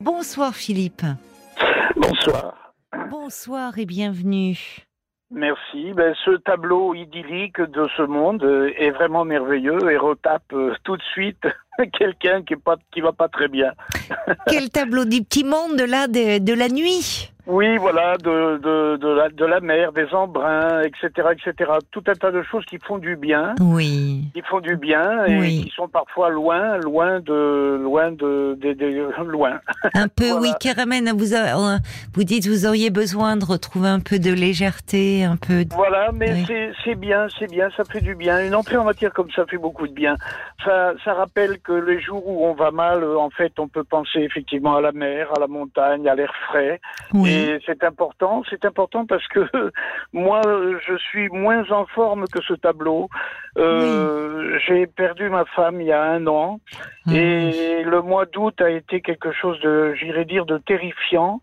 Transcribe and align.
Bonsoir 0.00 0.54
Philippe. 0.54 1.02
Bonsoir. 1.94 2.72
Bonsoir 3.10 3.78
et 3.78 3.84
bienvenue. 3.84 4.56
Merci. 5.30 5.92
Ben, 5.92 6.14
ce 6.24 6.36
tableau 6.38 6.94
idyllique 6.94 7.60
de 7.60 7.86
ce 7.98 8.02
monde 8.02 8.42
est 8.78 8.92
vraiment 8.92 9.26
merveilleux 9.26 9.90
et 9.90 9.98
retape 9.98 10.54
euh, 10.54 10.74
tout 10.84 10.96
de 10.96 11.02
suite 11.12 11.46
quelqu'un 11.98 12.42
qui 12.42 12.54
ne 12.54 12.74
qui 12.92 13.00
va 13.00 13.12
pas 13.12 13.28
très 13.28 13.48
bien. 13.48 13.72
Quel 14.46 14.70
tableau 14.70 15.04
du 15.04 15.22
petit 15.22 15.44
monde 15.44 15.80
là 15.80 16.06
de, 16.06 16.38
de 16.38 16.52
la 16.52 16.68
nuit? 16.68 17.30
Oui, 17.46 17.78
voilà, 17.78 18.16
de, 18.18 18.58
de, 18.58 18.96
de, 18.96 19.08
la, 19.08 19.28
de 19.28 19.44
la 19.44 19.58
mer, 19.60 19.92
des 19.92 20.06
embruns, 20.12 20.82
etc., 20.82 21.28
etc. 21.32 21.70
Tout 21.90 22.04
un 22.06 22.12
tas 22.12 22.30
de 22.30 22.42
choses 22.42 22.64
qui 22.66 22.78
font 22.78 22.98
du 22.98 23.16
bien. 23.16 23.56
Oui. 23.60 24.24
Qui 24.34 24.42
font 24.42 24.60
du 24.60 24.76
bien 24.76 25.24
et 25.24 25.48
qui 25.48 25.72
sont 25.74 25.88
parfois 25.88 26.30
loin, 26.30 26.76
loin 26.76 27.18
de, 27.18 27.80
loin 27.82 28.12
de, 28.12 28.56
de, 28.60 29.22
loin. 29.24 29.58
Un 29.94 30.06
peu, 30.06 30.32
oui, 30.38 30.50
Caramène, 30.60 31.10
vous, 31.16 31.34
vous 32.14 32.24
dites 32.24 32.46
vous 32.46 32.66
auriez 32.66 32.90
besoin 32.90 33.36
de 33.36 33.44
retrouver 33.44 33.88
un 33.88 34.00
peu 34.00 34.20
de 34.20 34.32
légèreté, 34.32 35.24
un 35.24 35.36
peu. 35.36 35.64
De... 35.64 35.74
Voilà, 35.74 36.12
mais 36.12 36.44
c'est 36.84 36.94
bien, 36.94 37.26
c'est 37.36 37.50
bien, 37.50 37.68
ça 37.76 37.82
fait 37.84 38.00
du 38.00 38.14
bien. 38.14 38.46
Une 38.46 38.54
entrée 38.54 38.76
en 38.76 38.84
matière 38.84 39.12
comme 39.12 39.30
ça 39.34 39.44
fait 39.46 39.58
beaucoup 39.58 39.88
de 39.88 39.92
bien. 39.92 40.16
Ça, 40.64 40.92
ça 41.04 41.14
rappelle 41.14 41.58
que 41.60 41.72
les 41.72 42.00
jours 42.00 42.26
où 42.26 42.44
on 42.46 42.54
va 42.54 42.70
mal, 42.70 43.04
en 43.04 43.30
fait, 43.30 43.52
on 43.58 43.68
peut 43.68 43.84
penser 43.84 44.20
effectivement 44.20 44.76
à 44.76 44.80
la 44.80 44.92
mer, 44.92 45.28
à 45.36 45.40
la 45.40 45.46
montagne, 45.46 46.08
à 46.08 46.14
l'air 46.14 46.32
frais. 46.48 46.80
Oui 47.14 47.50
c'est 47.66 47.84
important. 47.84 48.42
C'est 48.48 48.64
important 48.64 49.06
parce 49.06 49.26
que 49.28 49.40
moi, 50.12 50.40
je 50.44 50.96
suis 50.96 51.28
moins 51.28 51.70
en 51.70 51.86
forme 51.86 52.26
que 52.26 52.42
ce 52.42 52.54
tableau. 52.54 53.08
Euh, 53.58 54.58
j'ai 54.66 54.86
perdu 54.86 55.28
ma 55.28 55.44
femme 55.44 55.80
il 55.80 55.88
y 55.88 55.92
a 55.92 56.02
un 56.02 56.26
an 56.26 56.60
ah 57.06 57.12
et 57.12 57.82
le 57.82 58.02
mois 58.02 58.26
d'août 58.26 58.60
a 58.60 58.70
été 58.70 59.00
quelque 59.00 59.32
chose 59.32 59.58
de, 59.60 59.94
j'irais 59.94 60.24
dire, 60.24 60.46
de 60.46 60.58
terrifiant 60.58 61.40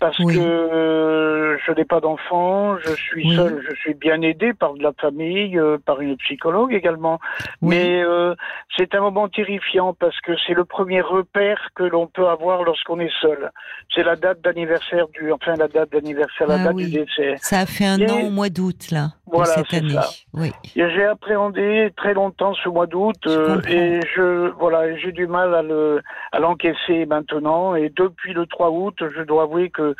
parce 0.00 0.16
que 0.16 0.38
euh, 0.38 1.56
je 1.64 1.72
n'ai 1.72 1.84
pas 1.84 2.00
d'enfant, 2.00 2.76
je 2.78 2.94
suis 2.94 3.34
seul, 3.34 3.64
je 3.68 3.74
suis 3.76 3.94
bien 3.94 4.20
aidé 4.22 4.52
par 4.52 4.74
de 4.74 4.82
la 4.82 4.92
famille, 4.92 5.58
euh, 5.58 5.78
par 5.84 6.00
une 6.00 6.16
psychologue 6.16 6.74
également. 6.74 7.20
Mais 7.62 8.02
euh, 8.02 8.34
c'est 8.76 8.94
un 8.94 9.00
moment 9.00 9.28
terrifiant 9.28 9.53
parce 9.98 10.18
que 10.20 10.32
c'est 10.46 10.54
le 10.54 10.64
premier 10.64 11.00
repère 11.00 11.68
que 11.74 11.82
l'on 11.82 12.06
peut 12.06 12.28
avoir 12.28 12.62
lorsqu'on 12.62 13.00
est 13.00 13.12
seul. 13.20 13.50
C'est 13.94 14.02
la 14.02 14.16
date 14.16 14.40
d'anniversaire 14.40 15.08
du, 15.08 15.32
enfin 15.32 15.54
la 15.56 15.68
date 15.68 15.92
d'anniversaire, 15.92 16.46
la 16.48 16.54
ah 16.54 16.64
date 16.64 16.76
du 16.76 16.90
décès. 16.90 17.34
Ça 17.38 17.60
a 17.60 17.66
fait 17.66 17.86
un 17.86 18.00
an 18.08 18.26
au 18.26 18.30
mois 18.30 18.48
d'août 18.48 18.90
là. 18.90 19.08
Voilà, 19.26 19.46
cette 19.46 19.74
année. 19.74 19.90
Ça. 19.90 20.08
Oui. 20.32 20.52
J'ai 20.74 21.04
appréhendé 21.04 21.92
très 21.96 22.14
longtemps 22.14 22.54
ce 22.54 22.68
mois 22.68 22.86
d'août 22.86 23.26
et 23.68 24.00
je 24.14 24.50
voilà 24.58 24.96
j'ai 24.96 25.12
du 25.12 25.26
mal 25.26 25.54
à 25.54 25.62
le 25.62 26.02
à 26.32 26.38
l'encaisser 26.38 27.06
maintenant 27.06 27.74
et 27.74 27.90
depuis 27.94 28.32
le 28.32 28.46
3 28.46 28.70
août 28.70 28.96
je 29.00 29.22
dois 29.22 29.44
avouer 29.44 29.70
que 29.70 29.94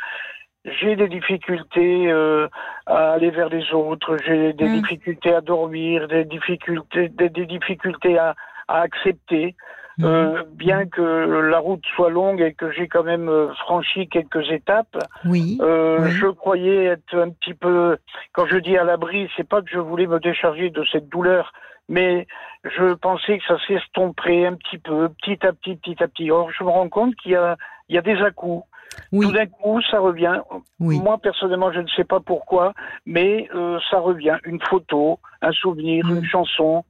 j'ai 0.65 0.95
des 0.95 1.07
difficultés 1.07 2.11
euh, 2.11 2.47
à 2.85 3.13
aller 3.13 3.29
vers 3.29 3.49
les 3.49 3.71
autres, 3.71 4.17
j'ai 4.25 4.53
des 4.53 4.67
mm. 4.67 4.81
difficultés 4.81 5.33
à 5.33 5.41
dormir, 5.41 6.07
des 6.07 6.25
difficultés, 6.25 7.09
des, 7.09 7.29
difficultés 7.29 8.17
à, 8.17 8.35
à 8.67 8.81
accepter. 8.81 9.55
Mm. 9.97 10.03
Euh, 10.03 10.43
bien 10.51 10.85
que 10.85 11.01
la 11.01 11.59
route 11.59 11.83
soit 11.95 12.09
longue 12.09 12.41
et 12.41 12.53
que 12.53 12.69
j'ai 12.69 12.89
quand 12.89 13.03
même 13.03 13.29
euh, 13.29 13.53
franchi 13.53 14.09
quelques 14.09 14.51
étapes, 14.51 14.97
oui, 15.23 15.57
je 15.61 16.27
croyais 16.27 16.83
être 16.85 17.17
un 17.17 17.29
petit 17.29 17.53
peu, 17.53 17.97
quand 18.33 18.45
je 18.45 18.57
dis 18.57 18.77
à 18.77 18.83
l'abri, 18.83 19.29
c'est 19.37 19.47
pas 19.47 19.61
que 19.61 19.69
je 19.71 19.79
voulais 19.79 20.05
me 20.05 20.19
décharger 20.19 20.69
de 20.69 20.83
cette 20.91 21.07
douleur, 21.07 21.53
mais 21.87 22.27
je 22.65 22.93
pensais 22.93 23.37
que 23.37 23.45
ça 23.47 23.57
s'estomperait 23.67 24.45
un 24.45 24.55
petit 24.55 24.79
peu, 24.79 25.09
petit 25.21 25.45
à 25.45 25.53
petit, 25.53 25.75
petit 25.75 26.03
à 26.03 26.07
petit. 26.07 26.31
Or, 26.31 26.51
je 26.51 26.63
me 26.63 26.69
rends 26.69 26.89
compte 26.89 27.15
qu'il 27.15 27.31
y 27.31 27.35
a, 27.35 27.55
il 27.89 27.95
y 27.95 27.97
a 27.97 28.01
des 28.01 28.17
à-coups. 28.21 28.65
Tout 29.11 29.31
d'un 29.31 29.45
coup, 29.45 29.81
ça 29.89 29.99
revient. 29.99 30.39
Moi, 30.79 31.17
personnellement, 31.17 31.71
je 31.71 31.79
ne 31.79 31.87
sais 31.87 32.03
pas 32.03 32.19
pourquoi, 32.19 32.73
mais 33.05 33.49
euh, 33.53 33.77
ça 33.89 33.99
revient. 33.99 34.37
Une 34.45 34.59
photo, 34.61 35.19
un 35.41 35.51
souvenir, 35.51 36.05
une 36.07 36.23
chanson. 36.23 36.85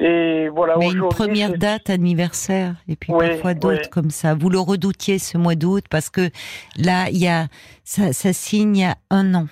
Et 0.00 0.48
voilà. 0.48 0.76
Mais 0.78 0.90
une 0.90 1.08
première 1.08 1.58
date 1.58 1.90
anniversaire, 1.90 2.76
et 2.88 2.94
puis 2.94 3.12
parfois 3.12 3.54
d'autres 3.54 3.90
comme 3.90 4.10
ça. 4.10 4.34
Vous 4.34 4.48
le 4.48 4.60
redoutiez 4.60 5.18
ce 5.18 5.36
mois 5.38 5.56
d'août 5.56 5.84
parce 5.90 6.08
que 6.08 6.30
là, 6.76 7.10
il 7.10 7.18
y 7.18 7.26
a 7.26 7.48
ça, 7.84 8.12
ça 8.12 8.32
signe 8.32 8.76
il 8.76 8.80
y 8.80 8.84
a 8.84 8.96
un 9.10 9.34
an. 9.34 9.46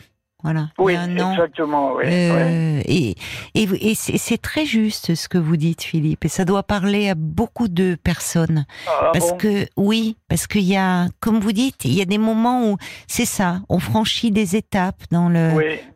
Voilà. 0.46 0.68
Oui, 0.78 0.94
exactement. 0.94 1.94
Oui, 1.96 2.04
euh, 2.06 2.80
Et, 2.84 3.16
et, 3.56 3.94
c'est 3.96 4.38
très 4.38 4.64
juste 4.64 5.16
ce 5.16 5.28
que 5.28 5.38
vous 5.38 5.56
dites, 5.56 5.82
Philippe. 5.82 6.24
Et 6.24 6.28
ça 6.28 6.44
doit 6.44 6.62
parler 6.62 7.08
à 7.08 7.16
beaucoup 7.16 7.66
de 7.66 7.96
personnes. 8.00 8.64
Ah, 8.86 9.10
parce 9.12 9.32
que, 9.32 9.66
oui, 9.76 10.16
parce 10.28 10.46
qu'il 10.46 10.62
y 10.62 10.76
a, 10.76 11.08
comme 11.18 11.40
vous 11.40 11.50
dites, 11.50 11.84
il 11.84 11.94
y 11.94 12.00
a 12.00 12.04
des 12.04 12.18
moments 12.18 12.70
où 12.70 12.76
c'est 13.08 13.24
ça, 13.24 13.58
on 13.68 13.80
franchit 13.80 14.30
des 14.30 14.54
étapes 14.54 15.02
dans 15.10 15.28
le, 15.28 15.50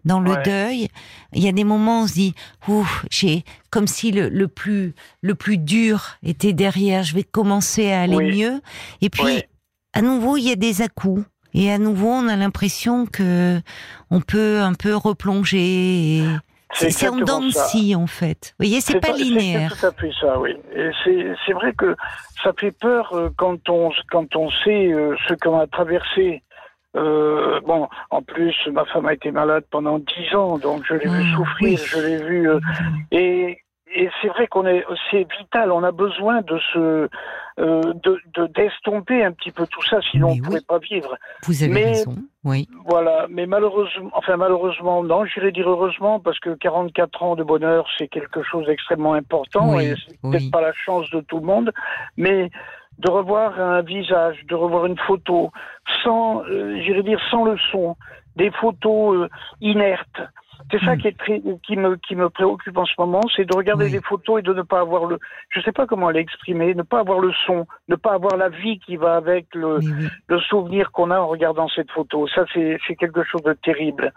dans 0.05 0.19
le 0.19 0.35
deuil. 0.43 0.89
Il 1.33 1.45
y 1.45 1.49
a 1.49 1.53
des 1.53 1.63
moments 1.63 2.01
où 2.01 2.03
on 2.03 2.07
se 2.09 2.15
dit, 2.15 2.35
ouf, 2.67 3.07
j'ai, 3.09 3.45
comme 3.71 3.87
si 3.87 4.11
le, 4.11 4.29
le, 4.29 4.49
plus, 4.49 4.97
le 5.21 5.37
plus 5.37 5.59
dur 5.59 6.17
était 6.25 6.55
derrière, 6.55 7.05
je 7.05 7.15
vais 7.15 7.23
commencer 7.23 7.93
à 7.93 8.01
aller 8.01 8.35
mieux. 8.35 8.61
Et 9.01 9.11
puis, 9.11 9.45
à 9.93 10.03
nouveau, 10.03 10.37
il 10.37 10.49
y 10.49 10.51
a 10.51 10.57
des 10.57 10.83
à-coups. 10.83 11.25
Et 11.55 11.71
à 11.71 11.79
nouveau, 11.79 12.09
on 12.09 12.29
a 12.29 12.37
l'impression 12.37 13.07
que 13.07 13.61
on 14.11 14.21
peut 14.21 14.61
un 14.61 14.75
peu 14.75 14.95
replonger. 14.95 16.25
C'est 16.73 17.09
en 17.09 17.17
dents 17.17 17.41
de 17.41 17.51
scie, 17.51 17.95
en 17.95 18.07
fait. 18.07 18.55
Vous 18.59 18.67
voyez, 18.67 18.81
c'est 18.81 19.01
pas, 19.01 19.13
linéaire. 19.13 19.75
C'est 19.75 19.81
tout 19.81 19.87
à 19.87 20.01
fait 20.01 20.13
ça, 20.21 20.39
oui. 20.39 20.57
Et 20.75 20.91
c'est 21.05 21.53
vrai 21.53 21.73
que 21.73 21.97
ça 22.43 22.53
fait 22.59 22.71
peur 22.71 23.13
euh, 23.13 23.29
quand 23.37 23.69
on, 23.69 23.91
quand 24.11 24.37
on 24.37 24.51
sait 24.65 24.93
euh, 24.93 25.17
ce 25.29 25.35
qu'on 25.35 25.59
a 25.59 25.67
traversé. 25.67 26.43
Euh, 26.97 27.61
bon, 27.61 27.89
en 28.11 28.23
plus, 28.23 28.55
ma 28.73 28.85
femme 28.87 29.07
a 29.07 29.15
été 29.15 29.31
malade 29.31 29.65
pendant 29.71 29.99
dix 29.99 30.35
ans, 30.35 30.59
donc 30.59 30.83
je 30.89 30.95
l'ai 30.95 31.09
vu 31.09 31.23
ah, 31.33 31.37
souffrir, 31.37 31.79
je 31.79 32.01
l'ai 32.01 32.23
vu. 32.23 32.49
et 33.13 33.59
et 33.93 34.09
c'est 34.21 34.29
vrai 34.29 34.47
qu'on 34.47 34.67
est, 34.67 34.85
c'est 35.11 35.27
vital. 35.39 35.73
On 35.73 35.83
a 35.83 35.93
besoin 35.93 36.43
de 36.43 36.59
se, 36.73 37.09
euh, 37.59 37.93
de, 38.05 38.47
d'estomper 38.55 39.25
un 39.25 39.33
petit 39.33 39.51
peu 39.51 39.67
tout 39.67 39.83
ça, 39.83 40.01
sinon 40.11 40.29
on 40.29 40.35
ne 40.37 40.43
pourrait 40.43 40.61
pas 40.67 40.79
vivre. 40.79 41.17
Vous 41.45 41.63
avez 41.63 41.85
raison. 41.85 42.15
Oui. 42.45 42.69
Voilà. 42.87 43.27
Mais 43.29 43.47
malheureusement, 43.47 44.11
enfin 44.15 44.37
malheureusement, 44.37 45.03
non, 45.03 45.25
j'irais 45.25 45.53
dire 45.53 45.69
heureusement 45.69 46.21
parce 46.21 46.39
que 46.39 46.55
44 46.55 47.23
ans 47.23 47.37
de 47.37 47.43
bonheur, 47.43 47.87
c'est 47.99 48.09
quelque 48.09 48.43
chose 48.43 48.67
d'extrêmement 48.67 49.15
important 49.15 49.79
et 49.79 49.95
c'est 50.07 50.21
peut-être 50.23 50.51
pas 50.51 50.61
la 50.61 50.73
chance 50.73 51.11
de 51.11 51.21
tout 51.21 51.39
le 51.39 51.47
monde, 51.47 51.73
mais 52.17 52.51
de 52.99 53.11
revoir 53.11 53.59
un 53.59 53.83
visage, 53.83 54.45
de 54.47 54.55
revoir 54.55 54.87
une 54.87 54.99
photo 54.99 55.51
sans, 56.05 56.43
euh, 56.45 56.81
j'irais 56.83 57.03
dire 57.03 57.21
sans 57.31 57.45
le 57.45 57.57
son, 57.73 57.97
des 58.37 58.51
photos 58.53 59.17
euh, 59.17 59.29
inertes 59.61 60.21
c'est 60.71 60.81
ça 60.85 60.95
hmm. 60.95 60.99
qui, 60.99 61.09
est 61.09 61.19
très, 61.19 61.43
qui, 61.63 61.77
me, 61.77 61.97
qui 61.97 62.17
me 62.17 62.29
préoccupe 62.29 62.77
en 62.77 62.85
ce 62.85 62.95
moment, 62.99 63.21
c'est 63.35 63.45
de 63.45 63.57
regarder 63.57 63.89
les 63.89 64.01
photos 64.01 64.41
et 64.41 64.43
de 64.43 64.53
ne 64.53 64.63
pas 64.63 64.81
avoir 64.81 65.07
le, 65.07 65.19
je 65.51 65.61
sais 65.61 65.73
pas 65.73 65.87
comment 65.87 66.11
l'exprimer, 66.11 66.75
ne 66.75 66.83
pas 66.83 67.01
avoir 67.01 67.21
le 67.21 67.33
son, 67.47 67.67
ne 67.89 67.97
pas 67.97 68.13
avoir 68.13 68.37
la 68.37 68.49
vie 68.49 68.79
qui 68.79 68.97
va 68.97 69.17
avec 69.17 69.47
le, 69.55 69.81
le 70.29 70.41
souvenir 70.41 70.93
qu'on 70.93 71.11
a 71.11 71.19
en 71.19 71.29
regardant 71.29 71.69
cette 71.69 71.91
photo. 71.91 72.27
Ça, 72.29 72.45
c'est 72.55 72.97
quelque 72.97 73.23
chose 73.25 73.43
de 73.43 73.53
terrible. 73.53 74.13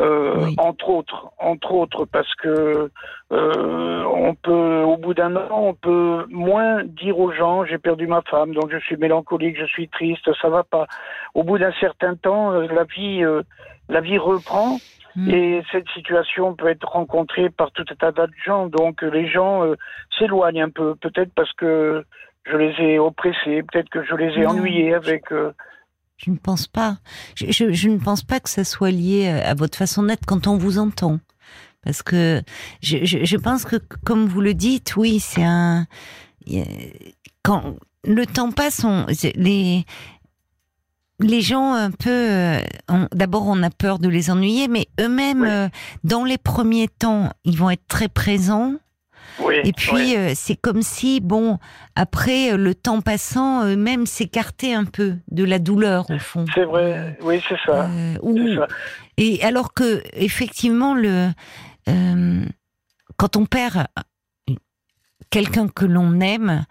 Euh, 0.00 0.52
entre 0.58 0.90
autres, 0.90 1.32
entre 1.38 1.72
autres, 1.72 2.04
parce 2.04 2.32
que 2.36 2.88
euh, 3.32 4.04
on 4.04 4.32
peut, 4.36 4.82
au 4.82 4.96
bout 4.96 5.12
d'un 5.12 5.34
an, 5.34 5.48
on 5.50 5.74
peut 5.74 6.24
moins 6.30 6.84
dire 6.84 7.18
aux 7.18 7.32
gens 7.32 7.64
j'ai 7.64 7.78
perdu 7.78 8.06
ma 8.06 8.22
femme, 8.22 8.54
donc 8.54 8.70
je 8.70 8.78
suis 8.78 8.96
mélancolique, 8.96 9.58
je 9.58 9.66
suis 9.66 9.88
triste, 9.88 10.30
ça 10.40 10.50
va 10.50 10.62
pas. 10.62 10.86
Au 11.34 11.42
bout 11.42 11.58
d'un 11.58 11.72
certain 11.80 12.14
temps, 12.14 12.52
euh, 12.52 12.68
la 12.68 12.84
vie, 12.84 13.24
euh, 13.24 13.42
la 13.88 14.00
vie 14.00 14.18
reprend 14.18 14.78
Mm. 15.18 15.30
Et 15.30 15.62
cette 15.72 15.88
situation 15.88 16.54
peut 16.54 16.68
être 16.68 16.86
rencontrée 16.86 17.50
par 17.50 17.72
tout 17.72 17.84
un 17.90 17.94
tas 17.96 18.12
de 18.12 18.32
gens. 18.44 18.68
Donc 18.68 19.02
les 19.02 19.28
gens 19.28 19.64
euh, 19.64 19.74
s'éloignent 20.16 20.62
un 20.62 20.70
peu, 20.70 20.94
peut-être 20.94 21.32
parce 21.34 21.52
que 21.54 22.04
je 22.44 22.56
les 22.56 22.72
ai 22.78 22.98
oppressés, 23.00 23.64
peut-être 23.64 23.88
que 23.90 24.04
je 24.04 24.14
les 24.14 24.32
ai 24.38 24.46
ennuyés 24.46 24.94
avec. 24.94 25.32
Euh, 25.32 25.52
je 26.18 26.30
ne 26.30 26.36
pense 26.36 26.68
pas. 26.68 26.98
Je, 27.34 27.72
je, 27.72 27.88
ne 27.88 27.98
pense 27.98 28.22
pas 28.22 28.38
que 28.38 28.48
ça 28.48 28.62
soit 28.62 28.92
lié 28.92 29.28
à 29.28 29.54
votre 29.54 29.76
façon 29.76 30.04
d'être 30.04 30.24
quand 30.24 30.46
on 30.46 30.56
vous 30.56 30.78
entend. 30.78 31.18
Parce 31.82 32.02
que 32.02 32.40
je, 32.80 32.98
je, 33.04 33.36
pense 33.36 33.64
que, 33.64 33.76
comme 34.04 34.26
vous 34.26 34.40
le 34.40 34.54
dites, 34.54 34.96
oui, 34.96 35.18
c'est 35.18 35.44
un. 35.44 35.86
Quand 37.42 37.76
le 38.04 38.24
temps 38.26 38.52
passe, 38.52 38.84
on, 38.84 39.06
les, 39.34 39.84
les 41.20 41.40
gens 41.40 41.74
un 41.74 41.90
peu, 41.90 42.10
euh, 42.10 42.60
d'abord 43.12 43.46
on 43.46 43.62
a 43.62 43.70
peur 43.70 43.98
de 43.98 44.08
les 44.08 44.30
ennuyer, 44.30 44.68
mais 44.68 44.86
eux-mêmes, 45.00 45.44
euh, 45.44 45.68
dans 46.04 46.24
les 46.24 46.38
premiers 46.38 46.88
temps, 46.88 47.30
ils 47.44 47.56
vont 47.56 47.70
être 47.70 47.86
très 47.88 48.08
présents. 48.08 48.74
et 49.64 49.72
puis 49.72 50.16
euh, 50.16 50.32
c'est 50.34 50.56
comme 50.56 50.82
si, 50.82 51.20
bon, 51.20 51.58
après 51.96 52.56
le 52.56 52.74
temps 52.74 53.00
passant, 53.00 53.64
eux-mêmes 53.64 54.06
s'écartaient 54.06 54.74
un 54.74 54.84
peu 54.84 55.16
de 55.30 55.44
la 55.44 55.58
douleur 55.58 56.10
au 56.10 56.18
fond. 56.18 56.44
C'est 56.54 56.64
vrai, 56.64 57.18
oui, 57.22 57.42
c'est 57.48 57.58
ça. 57.66 57.88
ça. 57.88 58.66
Et 59.16 59.42
alors 59.42 59.74
que 59.74 60.02
effectivement, 60.12 60.94
le 60.94 61.30
quand 63.16 63.36
on 63.36 63.46
perd 63.46 63.86
quelqu'un 65.30 65.68
que 65.68 65.84
l'on 65.84 66.20
aime, 66.20 66.64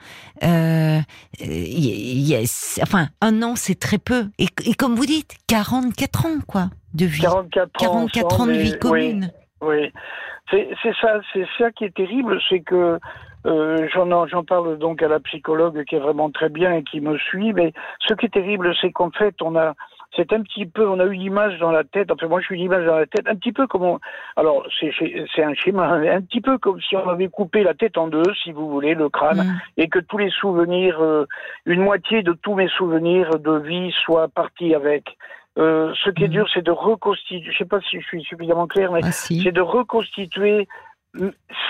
euh, 0.44 0.99
yes, 1.39 2.79
enfin, 2.81 3.07
un 3.21 3.41
an, 3.44 3.55
c'est 3.55 3.79
très 3.79 3.97
peu. 3.97 4.25
Et, 4.39 4.47
comme 4.77 4.95
vous 4.95 5.05
dites, 5.05 5.35
44 5.47 6.25
ans, 6.25 6.39
quoi, 6.47 6.65
de 6.94 7.05
vie. 7.05 7.21
44 7.21 7.91
ans, 7.91 8.47
de 8.47 8.51
vie 8.53 8.77
commune. 8.79 9.31
Oui, 9.61 9.91
c'est 10.51 10.69
ça, 11.01 11.19
c'est 11.33 11.47
ça 11.57 11.71
qui 11.71 11.85
est 11.85 11.95
terrible, 11.95 12.39
c'est 12.49 12.61
que 12.61 12.99
euh, 13.45 13.88
j'en 13.94 14.44
parle 14.44 14.77
donc 14.77 15.01
à 15.01 15.07
la 15.07 15.19
psychologue 15.19 15.83
qui 15.85 15.95
est 15.95 15.99
vraiment 15.99 16.29
très 16.29 16.49
bien 16.49 16.73
et 16.73 16.83
qui 16.83 17.01
me 17.01 17.17
suit, 17.17 17.53
mais 17.53 17.73
ce 18.07 18.13
qui 18.13 18.25
est 18.25 18.33
terrible, 18.33 18.73
c'est 18.81 18.91
qu'en 18.91 19.11
fait, 19.11 19.35
on 19.41 19.55
a 19.55 19.73
c'est 20.15 20.33
un 20.33 20.42
petit 20.42 20.65
peu, 20.65 20.88
on 20.88 21.00
a 21.00 21.06
eu 21.06 21.13
l'image 21.13 21.59
dans 21.59 21.71
la 21.71 21.83
tête, 21.83 22.12
enfin 22.12 22.27
moi 22.27 22.39
je 22.39 22.45
suis 22.45 22.57
l'image 22.57 22.86
dans 22.86 22.95
la 22.98 23.06
tête, 23.06 23.27
un 23.27 23.36
petit 23.36 23.51
peu 23.51 23.68
comme, 23.68 23.83
on, 23.83 24.00
alors 24.36 24.65
c'est 24.80 25.44
un 25.44 25.54
schéma, 25.54 25.88
un 25.88 26.21
petit 26.21 26.42
peu 26.42 26.57
comme 26.57 26.81
si 26.81 26.95
on 26.95 27.07
avait 27.07 27.27
coupé 27.27 27.63
la 27.63 27.74
tête 27.74 27.98
en 27.98 28.07
deux, 28.07 28.24
si 28.44 28.51
vous 28.51 28.69
voulez, 28.69 28.95
le 28.95 29.09
crâne, 29.09 29.44
mm. 29.44 29.62
et 29.77 29.89
que 29.89 30.00
tous 30.00 30.18
les 30.18 30.30
souvenirs, 30.30 31.01
euh, 31.01 31.25
une 31.65 31.81
moitié 31.81 32.24
de 32.24 32.33
tous 32.33 32.56
mes 32.56 32.69
souvenirs 32.69 33.39
de 33.39 33.57
vie 33.57 33.92
soient 34.06 34.27
partis 34.27 34.74
avec. 34.74 35.18
Euh, 35.57 35.92
ce 36.04 36.12
qui 36.12 36.24
est 36.24 36.27
mm. 36.27 36.31
dur, 36.31 36.48
c'est 36.54 36.63
de 36.63 36.71
reconstituer, 36.71 37.51
je 37.51 37.57
sais 37.57 37.65
pas 37.65 37.81
si 37.81 38.00
je 38.00 38.06
suis 38.06 38.24
suffisamment 38.24 38.68
clair, 38.68 38.92
mais 38.92 39.01
ah, 39.04 39.12
c'est 39.12 39.51
de 39.51 39.62
reconstituer 39.62 40.68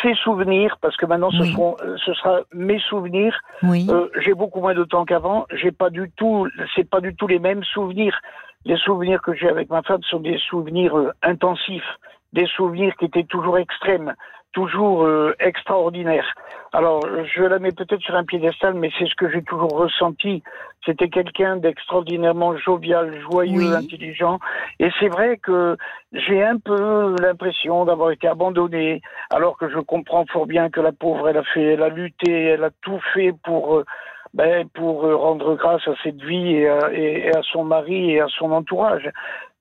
ces 0.01 0.13
souvenirs, 0.15 0.77
parce 0.81 0.95
que 0.97 1.05
maintenant 1.05 1.31
ce, 1.31 1.43
seront, 1.45 1.75
euh, 1.81 1.95
ce 2.05 2.13
sera 2.13 2.41
mes 2.53 2.79
souvenirs. 2.79 3.39
Euh, 3.63 4.09
j'ai 4.19 4.33
beaucoup 4.33 4.59
moins 4.59 4.73
de 4.73 4.83
temps 4.83 5.05
qu'avant. 5.05 5.45
J'ai 5.51 5.71
pas 5.71 5.89
du 5.89 6.11
tout, 6.15 6.47
c'est 6.75 6.89
pas 6.89 7.01
du 7.01 7.15
tout 7.15 7.27
les 7.27 7.39
mêmes 7.39 7.63
souvenirs. 7.63 8.19
Les 8.65 8.77
souvenirs 8.77 9.21
que 9.21 9.33
j'ai 9.33 9.49
avec 9.49 9.69
ma 9.69 9.81
femme 9.81 10.03
sont 10.03 10.19
des 10.19 10.37
souvenirs 10.37 10.97
euh, 10.97 11.11
intensifs, 11.23 11.97
des 12.33 12.47
souvenirs 12.47 12.93
qui 12.97 13.05
étaient 13.05 13.23
toujours 13.23 13.57
extrêmes 13.57 14.13
toujours 14.53 15.03
euh, 15.03 15.35
extraordinaire. 15.39 16.33
Alors, 16.73 17.01
je 17.35 17.43
la 17.43 17.59
mets 17.59 17.71
peut-être 17.71 18.01
sur 18.01 18.15
un 18.15 18.25
piédestal, 18.25 18.73
mais 18.73 18.89
c'est 18.97 19.07
ce 19.07 19.15
que 19.15 19.29
j'ai 19.31 19.43
toujours 19.43 19.71
ressenti. 19.71 20.43
C'était 20.85 21.09
quelqu'un 21.09 21.57
d'extraordinairement 21.57 22.57
jovial, 22.57 23.19
joyeux, 23.29 23.73
intelligent. 23.73 24.39
Et 24.79 24.89
c'est 24.99 25.07
vrai 25.07 25.37
que 25.37 25.77
j'ai 26.13 26.43
un 26.43 26.57
peu 26.57 27.15
l'impression 27.21 27.85
d'avoir 27.85 28.11
été 28.11 28.27
abandonné, 28.27 29.01
alors 29.29 29.57
que 29.57 29.69
je 29.69 29.79
comprends 29.79 30.25
fort 30.25 30.45
bien 30.45 30.69
que 30.69 30.81
la 30.81 30.91
pauvre, 30.91 31.29
elle 31.29 31.37
a 31.37 31.43
fait, 31.43 31.73
elle 31.73 31.83
a 31.83 31.89
lutté, 31.89 32.31
elle 32.31 32.63
a 32.63 32.71
tout 32.81 32.99
fait 33.13 33.33
pour, 33.43 33.77
euh, 33.77 33.85
ben, 34.33 34.67
pour 34.73 35.05
euh, 35.05 35.15
rendre 35.15 35.55
grâce 35.55 35.87
à 35.87 35.93
cette 36.03 36.21
vie 36.21 36.53
et 36.53 36.69
à, 36.69 36.91
et 36.93 37.29
à, 37.35 37.41
son 37.51 37.63
mari 37.63 38.11
et 38.11 38.21
à 38.21 38.27
son 38.27 38.51
entourage. 38.51 39.09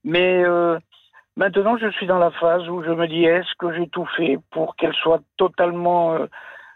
Mais 0.04 0.44
euh, 0.44 0.78
Maintenant, 1.36 1.76
je 1.76 1.90
suis 1.90 2.06
dans 2.06 2.18
la 2.18 2.30
phase 2.30 2.66
où 2.68 2.82
je 2.82 2.90
me 2.90 3.06
dis 3.06 3.24
est-ce 3.24 3.54
que 3.58 3.70
j'ai 3.74 3.88
tout 3.88 4.06
fait 4.16 4.38
pour 4.50 4.74
qu'elle 4.76 4.94
soit 4.94 5.20
totalement 5.36 6.14
euh, 6.14 6.26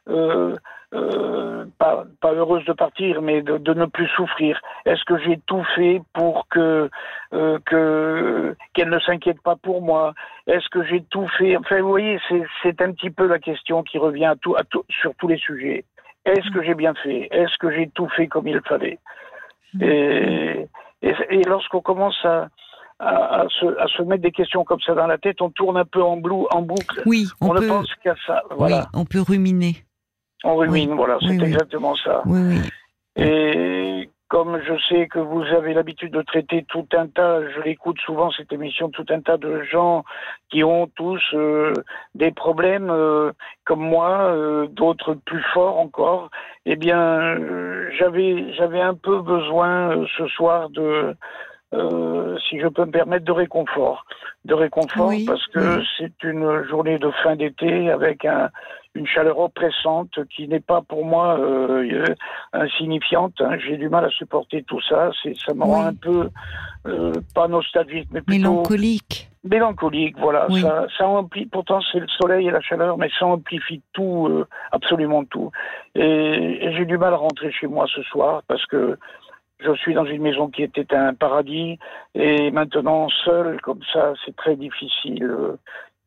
euh, 0.08 0.56
euh, 0.92 1.64
pas, 1.78 2.04
pas, 2.20 2.32
heureuse 2.32 2.64
de 2.66 2.74
partir, 2.74 3.22
mais 3.22 3.40
de, 3.40 3.56
de 3.56 3.72
ne 3.72 3.86
plus 3.86 4.08
souffrir? 4.08 4.60
Est-ce 4.84 5.02
que 5.04 5.16
j'ai 5.18 5.40
tout 5.46 5.64
fait 5.74 6.02
pour 6.12 6.46
que 6.48 6.90
que 7.64 8.54
qu'elle 8.74 8.90
ne 8.90 8.98
s'inquiète 8.98 9.40
pas 9.40 9.56
pour 9.56 9.80
moi? 9.80 10.12
Est-ce 10.46 10.68
que 10.68 10.84
j'ai 10.84 11.02
tout 11.10 11.28
fait? 11.38 11.56
Enfin, 11.56 11.80
vous 11.80 11.88
voyez, 11.88 12.20
c'est 12.62 12.82
un 12.82 12.92
petit 12.92 13.10
peu 13.10 13.26
la 13.26 13.38
question 13.38 13.82
qui 13.82 13.96
revient 13.96 14.26
à 14.26 14.36
tout, 14.36 14.56
à 14.56 14.64
tout, 14.64 14.84
sur 14.90 15.14
tous 15.14 15.28
les 15.28 15.38
sujets. 15.38 15.84
Est-ce 16.26 16.50
que 16.50 16.62
j'ai 16.62 16.74
bien 16.74 16.92
fait? 16.94 17.28
Est-ce 17.30 17.56
que 17.56 17.70
j'ai 17.70 17.88
tout 17.88 18.08
fait 18.08 18.26
comme 18.26 18.46
il 18.46 18.60
fallait? 18.68 18.98
Et, 19.80 20.66
et 21.02 21.42
lorsqu'on 21.44 21.80
commence 21.80 22.22
à 22.26 22.48
à, 23.00 23.46
se, 23.48 24.02
mettre 24.02 24.22
des 24.22 24.30
questions 24.30 24.64
comme 24.64 24.80
ça 24.80 24.94
dans 24.94 25.06
la 25.06 25.18
tête, 25.18 25.40
on 25.40 25.50
tourne 25.50 25.76
un 25.78 25.84
peu 25.84 26.02
en, 26.02 26.18
blou, 26.18 26.46
en 26.50 26.62
boucle. 26.62 27.02
Oui, 27.06 27.26
on, 27.40 27.54
ne 27.54 27.66
pense 27.66 27.92
qu'à 28.04 28.14
ça. 28.26 28.42
Voilà. 28.50 28.76
Oui, 28.92 29.00
on 29.00 29.04
peut 29.04 29.20
ruminer. 29.20 29.76
On 30.44 30.56
rumine, 30.56 30.94
voilà, 30.94 31.18
c'est 31.20 31.40
exactement 31.40 31.94
ça. 31.96 32.22
Et 33.16 34.08
comme 34.28 34.60
je 34.62 34.74
sais 34.88 35.08
que 35.08 35.18
vous 35.18 35.42
avez 35.42 35.74
l'habitude 35.74 36.12
de 36.12 36.22
traiter 36.22 36.64
tout 36.68 36.86
un 36.96 37.08
tas, 37.08 37.40
je 37.50 37.60
l'écoute 37.62 37.98
souvent 37.98 38.30
cette 38.30 38.52
émission, 38.52 38.88
tout 38.88 39.04
un 39.10 39.20
tas 39.20 39.36
de 39.36 39.62
gens 39.64 40.04
qui 40.50 40.62
ont 40.62 40.86
tous 40.94 41.20
euh, 41.34 41.72
des 42.14 42.30
problèmes 42.30 42.90
euh, 42.90 43.32
comme 43.64 43.80
moi, 43.80 44.30
euh, 44.32 44.68
d'autres 44.68 45.14
plus 45.14 45.42
forts 45.52 45.78
encore. 45.78 46.30
Eh 46.64 46.76
bien, 46.76 47.36
j'avais 47.98 48.54
j'avais 48.54 48.80
un 48.80 48.94
peu 48.94 49.20
besoin 49.20 50.06
ce 50.16 50.26
soir 50.28 50.70
de 50.70 51.16
euh, 51.72 52.36
si 52.48 52.58
je 52.60 52.68
peux 52.68 52.84
me 52.84 52.90
permettre, 52.90 53.24
de 53.24 53.32
réconfort. 53.32 54.04
De 54.44 54.54
réconfort 54.54 55.12
parce 55.26 55.46
que 55.48 55.82
c'est 55.98 56.22
une 56.22 56.64
journée 56.64 56.98
de 56.98 57.10
fin 57.22 57.36
d'été 57.36 57.90
avec 57.90 58.24
un, 58.24 58.48
une 58.94 59.06
chaleur 59.06 59.38
oppressante 59.38 60.18
qui 60.34 60.48
n'est 60.48 60.60
pas 60.60 60.82
pour 60.82 61.04
moi 61.04 61.38
euh, 61.38 62.04
insignifiante. 62.52 63.34
Hein. 63.40 63.56
J'ai 63.58 63.76
du 63.76 63.88
mal 63.88 64.04
à 64.04 64.10
supporter 64.10 64.62
tout 64.64 64.80
ça. 64.88 65.10
C'est, 65.22 65.36
ça 65.38 65.54
me 65.54 65.62
rend 65.62 65.84
un 65.86 65.94
peu 65.94 66.30
euh, 66.86 67.12
pas 67.34 67.46
nostalgique, 67.46 68.08
mais 68.12 68.20
plutôt 68.20 68.50
mélancolique. 68.50 69.28
Mélancolique, 69.44 70.18
voilà. 70.18 70.48
Ça, 70.60 70.86
ça 70.98 71.08
amplie, 71.08 71.46
pourtant 71.46 71.80
c'est 71.92 72.00
le 72.00 72.08
soleil 72.08 72.48
et 72.48 72.50
la 72.50 72.60
chaleur, 72.60 72.98
mais 72.98 73.08
ça 73.18 73.26
amplifie 73.26 73.80
tout, 73.94 74.26
euh, 74.28 74.46
absolument 74.70 75.24
tout. 75.24 75.50
Et, 75.94 76.02
et 76.02 76.72
j'ai 76.76 76.84
du 76.84 76.98
mal 76.98 77.14
à 77.14 77.16
rentrer 77.16 77.50
chez 77.50 77.66
moi 77.66 77.86
ce 77.94 78.02
soir 78.02 78.42
parce 78.48 78.66
que 78.66 78.98
je 79.62 79.74
suis 79.74 79.94
dans 79.94 80.04
une 80.04 80.22
maison 80.22 80.48
qui 80.48 80.62
était 80.62 80.94
un 80.94 81.14
paradis 81.14 81.78
et 82.14 82.50
maintenant 82.50 83.08
seul 83.24 83.60
comme 83.60 83.80
ça, 83.92 84.12
c'est 84.24 84.34
très 84.36 84.56
difficile 84.56 85.24
euh, 85.24 85.58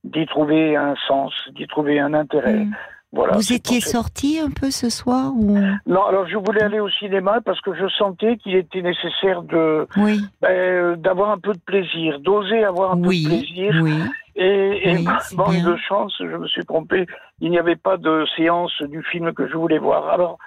d'y 0.03 0.25
trouver 0.25 0.75
un 0.75 0.95
sens, 1.07 1.33
d'y 1.55 1.67
trouver 1.67 1.99
un 1.99 2.13
intérêt. 2.13 2.65
Hmm. 2.65 2.73
Voilà, 3.13 3.35
Vous 3.35 3.53
étiez 3.53 3.79
sorti 3.79 4.39
un 4.39 4.49
peu 4.49 4.71
ce 4.71 4.89
soir 4.89 5.33
ou... 5.35 5.55
Non, 5.85 6.03
alors 6.03 6.27
je 6.27 6.35
voulais 6.35 6.63
aller 6.63 6.79
au 6.79 6.89
cinéma 6.89 7.41
parce 7.45 7.61
que 7.61 7.75
je 7.75 7.87
sentais 7.89 8.37
qu'il 8.37 8.55
était 8.55 8.81
nécessaire 8.81 9.43
de 9.43 9.87
oui. 9.97 10.19
ben, 10.41 10.95
d'avoir 10.95 11.29
un 11.29 11.37
peu 11.37 11.53
de 11.53 11.59
plaisir, 11.59 12.19
d'oser 12.21 12.63
avoir 12.63 12.93
un 12.93 13.01
peu 13.01 13.09
de 13.09 13.27
plaisir. 13.27 13.79
Oui. 13.83 13.93
Et, 14.35 14.89
et 14.89 14.97
oui, 14.97 15.61
de 15.63 15.75
chance, 15.75 16.15
je 16.19 16.35
me 16.35 16.47
suis 16.47 16.65
trompé, 16.65 17.05
il 17.39 17.51
n'y 17.51 17.59
avait 17.59 17.75
pas 17.75 17.97
de 17.97 18.25
séance 18.35 18.73
du 18.81 19.03
film 19.03 19.31
que 19.33 19.47
je 19.47 19.55
voulais 19.55 19.77
voir. 19.77 20.09
Alors 20.09 20.39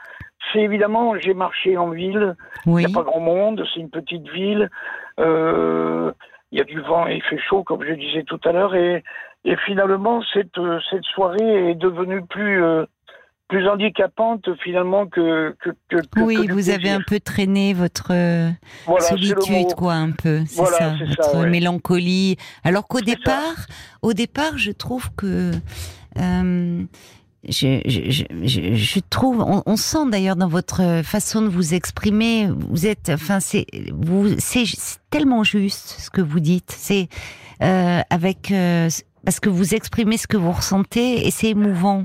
c'est 0.53 0.61
évidemment, 0.61 1.19
j'ai 1.19 1.35
marché 1.35 1.77
en 1.77 1.91
ville, 1.91 2.37
il 2.67 2.73
n'y 2.73 2.85
a 2.85 2.89
pas 2.89 3.03
grand 3.03 3.21
monde, 3.21 3.65
c'est 3.73 3.81
une 3.81 3.91
petite 3.91 4.29
ville, 4.29 4.71
euh, 5.19 6.13
il 6.53 6.59
y 6.59 6.61
a 6.61 6.65
du 6.65 6.81
vent 6.81 7.07
et 7.09 7.17
il 7.17 7.23
fait 7.23 7.39
chaud, 7.39 7.65
comme 7.65 7.83
je 7.85 7.95
disais 7.95 8.23
tout 8.25 8.41
à 8.45 8.53
l'heure, 8.53 8.75
et, 8.75 9.03
et 9.45 9.57
finalement, 9.67 10.23
cette, 10.33 10.59
cette 10.91 11.05
soirée 11.05 11.71
est 11.71 11.75
devenue 11.75 12.25
plus, 12.27 12.63
euh, 12.63 12.85
plus 13.49 13.69
handicapante 13.69 14.49
finalement 14.63 15.07
que. 15.07 15.55
que, 15.61 15.71
que 15.89 16.21
oui, 16.21 16.47
vous 16.49 16.71
avez 16.71 16.91
un 16.91 17.01
peu 17.07 17.21
traîné 17.21 17.75
votre 17.75 18.13
solitude, 19.01 19.75
quoi, 19.77 19.95
un 19.95 20.11
peu, 20.11 20.41
c'est 20.47 20.65
ça, 20.65 20.95
votre 20.99 21.47
mélancolie. 21.47 22.37
Alors 22.65 22.89
qu'au 22.89 23.01
départ, 23.01 23.67
au 24.03 24.13
départ, 24.13 24.59
je 24.59 24.73
trouve 24.73 25.11
que. 25.17 25.53
Euh, 26.19 26.83
je, 27.49 27.81
je, 27.87 28.25
je, 28.45 28.75
je, 28.75 29.01
trouve, 29.11 29.41
on, 29.41 29.63
on 29.67 29.77
sent 29.77 30.11
d'ailleurs 30.11 30.37
dans 30.37 30.49
votre 30.49 31.03
façon 31.05 31.43
de 31.43 31.49
vous 31.49 31.75
exprimer, 31.75 32.49
vous 32.51 32.87
êtes, 32.87 33.11
enfin, 33.11 33.41
c'est, 33.41 33.67
vous, 33.93 34.37
c'est 34.39 34.65
tellement 35.11 35.45
juste 35.45 35.97
ce 35.99 36.11
que 36.11 36.21
vous 36.21 36.41
dites. 36.41 36.75
C'est 36.77 37.09
euh, 37.63 38.01
avec 38.11 38.51
euh, 38.51 38.89
parce 39.25 39.41
que 39.41 39.49
vous 39.49 39.75
exprimez 39.75 40.19
ce 40.19 40.27
que 40.27 40.37
vous 40.37 40.53
ressentez 40.53 41.27
et 41.27 41.31
c'est 41.31 41.49
émouvant. 41.49 42.05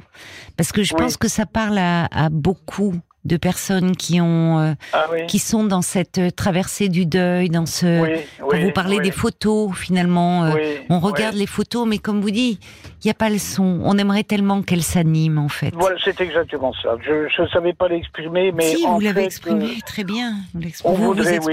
Parce 0.58 0.72
que 0.72 0.84
je 0.84 0.94
pense 0.94 1.18
que 1.18 1.28
ça 1.28 1.46
parle 1.46 1.78
à, 1.78 2.06
à 2.06 2.30
beaucoup 2.30 2.96
de 3.26 3.38
personnes 3.38 3.96
qui 3.96 4.20
ont 4.20 4.60
euh, 4.60 4.74
ah 4.94 5.08
qui 5.28 5.40
sont 5.40 5.64
dans 5.64 5.82
cette 5.82 6.18
euh, 6.18 6.32
traversée 6.32 6.90
du 6.90 7.06
deuil 7.06 7.50
dans 7.50 7.66
ce 7.66 8.20
vous 8.40 8.72
parlez 8.72 9.00
des 9.00 9.12
photos 9.12 9.72
finalement 9.76 10.46
euh, 10.46 10.76
on 10.90 11.00
regarde 11.00 11.36
les 11.36 11.46
photos 11.46 11.88
mais 11.88 12.00
comme 12.00 12.22
vous 12.22 12.32
dites 12.32 12.60
il 13.04 13.08
n'y 13.08 13.12
a 13.12 13.16
pas 13.16 13.32
le 13.32 13.40
son. 13.40 13.82
On 13.84 13.98
aimerait 13.98 14.24
tellement 14.24 14.62
qu'elles 14.62 14.84
s'animent 14.84 15.40
en 15.40 15.50
fait. 15.50 15.74
Voilà 15.74 15.98
c'est 16.04 16.22
exactement 16.22 16.72
ça. 16.84 16.98
Je 17.04 17.42
ne 17.42 17.48
savais 17.48 17.74
pas 17.74 17.88
l'exprimer 17.88 18.52
mais 18.52 18.76
si 18.76 18.86
vous 18.86 19.00
l'avez 19.00 19.24
exprimé 19.24 19.80
très 19.88 20.04
bien. 20.04 20.36
On 20.84 20.94
vous, 20.94 21.06
voudrait, 21.06 21.40
vous 21.40 21.50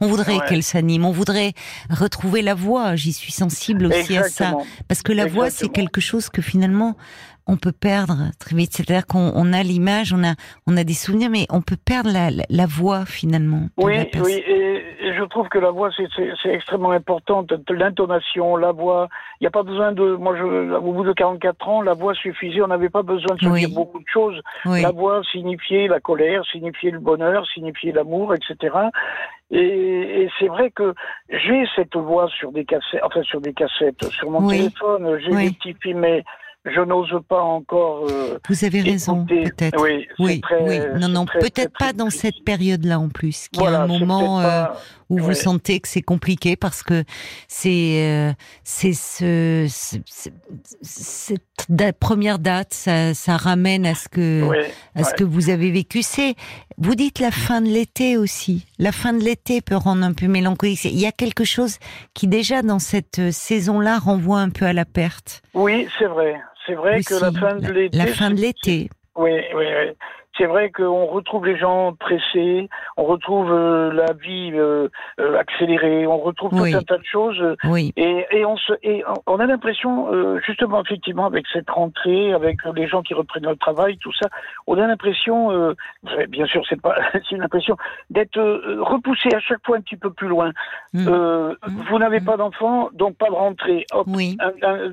on 0.00 0.06
voudrait 0.06 0.38
qu'elle 0.48 0.62
s'anime. 0.62 1.04
On 1.04 1.10
voudrait 1.10 1.52
retrouver 1.90 2.42
la 2.42 2.54
voix. 2.54 2.94
J'y 2.94 3.12
suis 3.12 3.32
sensible 3.32 3.86
aussi 3.86 4.16
à 4.16 4.28
ça. 4.28 4.52
Parce 4.86 5.02
que 5.02 5.12
la 5.12 5.26
voix 5.26 5.50
c'est 5.50 5.68
quelque 5.68 6.00
chose 6.00 6.28
que 6.28 6.42
finalement 6.42 6.96
on 7.48 7.56
peut 7.56 7.72
perdre 7.72 8.30
très 8.38 8.54
vite. 8.54 8.74
C'est-à-dire 8.74 9.06
qu'on 9.06 9.52
a 9.52 9.62
l'image, 9.62 10.12
on 10.12 10.22
a, 10.22 10.34
on 10.66 10.76
a 10.76 10.84
des 10.84 10.92
souvenirs, 10.92 11.30
mais 11.30 11.46
on 11.50 11.62
peut 11.62 11.78
perdre 11.82 12.10
la, 12.12 12.28
la, 12.48 12.66
voix 12.66 13.06
finalement. 13.06 13.68
Oui, 13.78 13.94
oui, 14.22 14.44
et, 14.46 14.84
je 15.16 15.24
trouve 15.24 15.48
que 15.48 15.58
la 15.58 15.70
voix 15.70 15.90
c'est 15.96 16.52
extrêmement 16.52 16.90
important. 16.90 17.44
L'intonation, 17.70 18.56
la 18.56 18.72
voix. 18.72 19.08
Il 19.40 19.44
n'y 19.44 19.46
a 19.48 19.50
pas 19.50 19.62
besoin 19.62 19.92
de. 19.92 20.16
Moi, 20.16 20.36
je, 20.36 20.74
au 20.74 20.92
bout 20.92 21.04
de 21.04 21.12
44 21.12 21.68
ans, 21.68 21.82
la 21.82 21.94
voix 21.94 22.14
suffisait. 22.14 22.60
On 22.60 22.68
n'avait 22.68 22.90
pas 22.90 23.02
besoin 23.02 23.34
de 23.36 23.40
se 23.40 23.58
dire 23.58 23.70
beaucoup 23.70 23.98
de 23.98 24.08
choses. 24.12 24.40
La 24.66 24.90
voix 24.90 25.22
signifiait 25.32 25.88
la 25.88 26.00
colère, 26.00 26.44
signifiait 26.52 26.90
le 26.90 27.00
bonheur, 27.00 27.46
signifiait 27.46 27.92
l'amour, 27.92 28.34
etc. 28.34 28.76
Et, 29.50 29.58
et 30.22 30.30
c'est 30.38 30.48
vrai 30.48 30.70
que 30.70 30.94
j'ai 31.30 31.64
cette 31.74 31.96
voix 31.96 32.28
sur 32.28 32.52
des 32.52 32.66
cassettes, 32.66 33.00
enfin 33.02 33.22
sur 33.22 33.40
des 33.40 33.54
cassettes, 33.54 34.04
sur 34.10 34.30
mon 34.30 34.46
téléphone. 34.46 35.18
J'ai 35.20 35.30
des 35.30 35.50
petits 35.52 35.74
films, 35.80 36.00
mais 36.00 36.24
je 36.64 36.80
n'ose 36.80 37.12
pas 37.28 37.40
encore. 37.42 38.06
Euh, 38.10 38.38
Vous 38.48 38.64
avez 38.64 38.80
raison, 38.80 39.24
peut-être. 39.24 39.80
Oui, 39.80 40.06
oui, 40.18 40.40
oui. 40.62 40.78
Non, 40.98 41.08
non, 41.08 41.26
peut-être 41.26 41.72
pas 41.78 41.92
dans 41.92 42.10
cette 42.10 42.44
période-là 42.44 42.98
en 42.98 43.08
plus, 43.08 43.48
qui 43.48 43.62
est 43.62 43.66
un 43.66 43.86
moment 43.86 44.40
euh, 44.40 44.64
où 45.08 45.18
vous 45.18 45.34
sentez 45.34 45.80
que 45.80 45.88
c'est 45.88 46.02
compliqué 46.02 46.56
parce 46.56 46.82
que 46.82 47.04
c'est 47.46 48.04
euh, 48.04 48.32
c'est 48.64 48.92
ce, 48.92 49.66
cette 50.82 51.98
première 51.98 52.38
date, 52.38 52.72
ça, 52.72 53.14
ça 53.14 53.36
ramène 53.36 53.86
à 53.86 53.94
ce 53.94 54.08
que 54.08 54.42
à 54.94 55.04
ce 55.04 55.14
que 55.14 55.24
vous 55.24 55.50
avez 55.50 55.70
vécu. 55.70 56.02
C'est 56.02 56.34
vous 56.76 56.94
dites 56.94 57.18
la 57.20 57.30
fin 57.30 57.60
de 57.60 57.68
l'été 57.68 58.16
aussi. 58.16 58.66
La 58.78 58.92
fin 58.92 59.12
de 59.12 59.22
l'été 59.22 59.60
peut 59.60 59.76
rendre 59.76 60.04
un 60.04 60.12
peu 60.12 60.26
mélancolique. 60.26 60.84
Il 60.84 60.98
y 60.98 61.06
a 61.06 61.12
quelque 61.12 61.44
chose 61.44 61.78
qui 62.14 62.26
déjà 62.26 62.62
dans 62.62 62.78
cette 62.78 63.30
saison-là 63.30 63.98
renvoie 63.98 64.40
un 64.40 64.50
peu 64.50 64.66
à 64.66 64.72
la 64.72 64.84
perte. 64.84 65.42
Oui, 65.54 65.88
c'est 65.98 66.06
vrai. 66.06 66.36
C'est 66.66 66.74
vrai 66.74 67.02
que 67.02 67.14
la 67.14 67.32
fin 67.32 67.56
de 67.56 67.72
l'été. 67.72 67.96
La 67.96 68.06
fin 68.06 68.30
de 68.30 68.40
l'été. 68.40 68.90
Oui, 69.16 69.32
oui, 69.54 69.64
oui 69.64 69.94
c'est 70.38 70.46
vrai 70.46 70.70
qu'on 70.70 71.06
retrouve 71.06 71.46
les 71.46 71.58
gens 71.58 71.92
pressés, 71.94 72.68
on 72.96 73.04
retrouve 73.04 73.52
euh, 73.52 73.92
la 73.92 74.12
vie 74.12 74.52
euh, 74.54 74.88
euh, 75.20 75.38
accélérée, 75.38 76.06
on 76.06 76.18
retrouve 76.18 76.50
tout 76.50 76.62
un 76.62 76.82
tas 76.82 76.96
de 76.96 77.04
choses. 77.04 77.56
Oui. 77.64 77.92
Et, 77.96 78.24
et, 78.30 78.44
on, 78.44 78.56
se, 78.56 78.72
et 78.82 79.02
on 79.26 79.40
a 79.40 79.46
l'impression, 79.46 80.08
justement, 80.46 80.82
effectivement, 80.82 81.26
avec 81.26 81.44
cette 81.52 81.68
rentrée, 81.68 82.32
avec 82.32 82.58
les 82.74 82.86
gens 82.86 83.02
qui 83.02 83.14
reprennent 83.14 83.46
le 83.46 83.56
travail, 83.56 83.98
tout 83.98 84.12
ça, 84.12 84.28
on 84.66 84.78
a 84.78 84.86
l'impression, 84.86 85.74
bien 86.28 86.46
sûr, 86.46 86.62
c'est 86.68 86.80
pas, 86.80 86.94
c'est 87.12 87.32
une 87.32 87.42
impression 87.42 87.76
d'être 88.10 88.38
repoussé 88.80 89.28
à 89.34 89.40
chaque 89.40 89.64
fois 89.66 89.76
un 89.76 89.80
petit 89.80 89.96
peu 89.96 90.10
plus 90.10 90.28
loin. 90.28 90.52
Mmh. 90.94 91.08
Mmh. 91.08 91.56
Vous 91.90 91.98
n'avez 91.98 92.20
mmh. 92.20 92.24
pas 92.24 92.36
d'enfant, 92.36 92.90
donc 92.92 93.16
pas 93.16 93.28
de 93.28 93.34
rentrée. 93.34 93.84
Hop, 93.92 94.06
oui. 94.08 94.36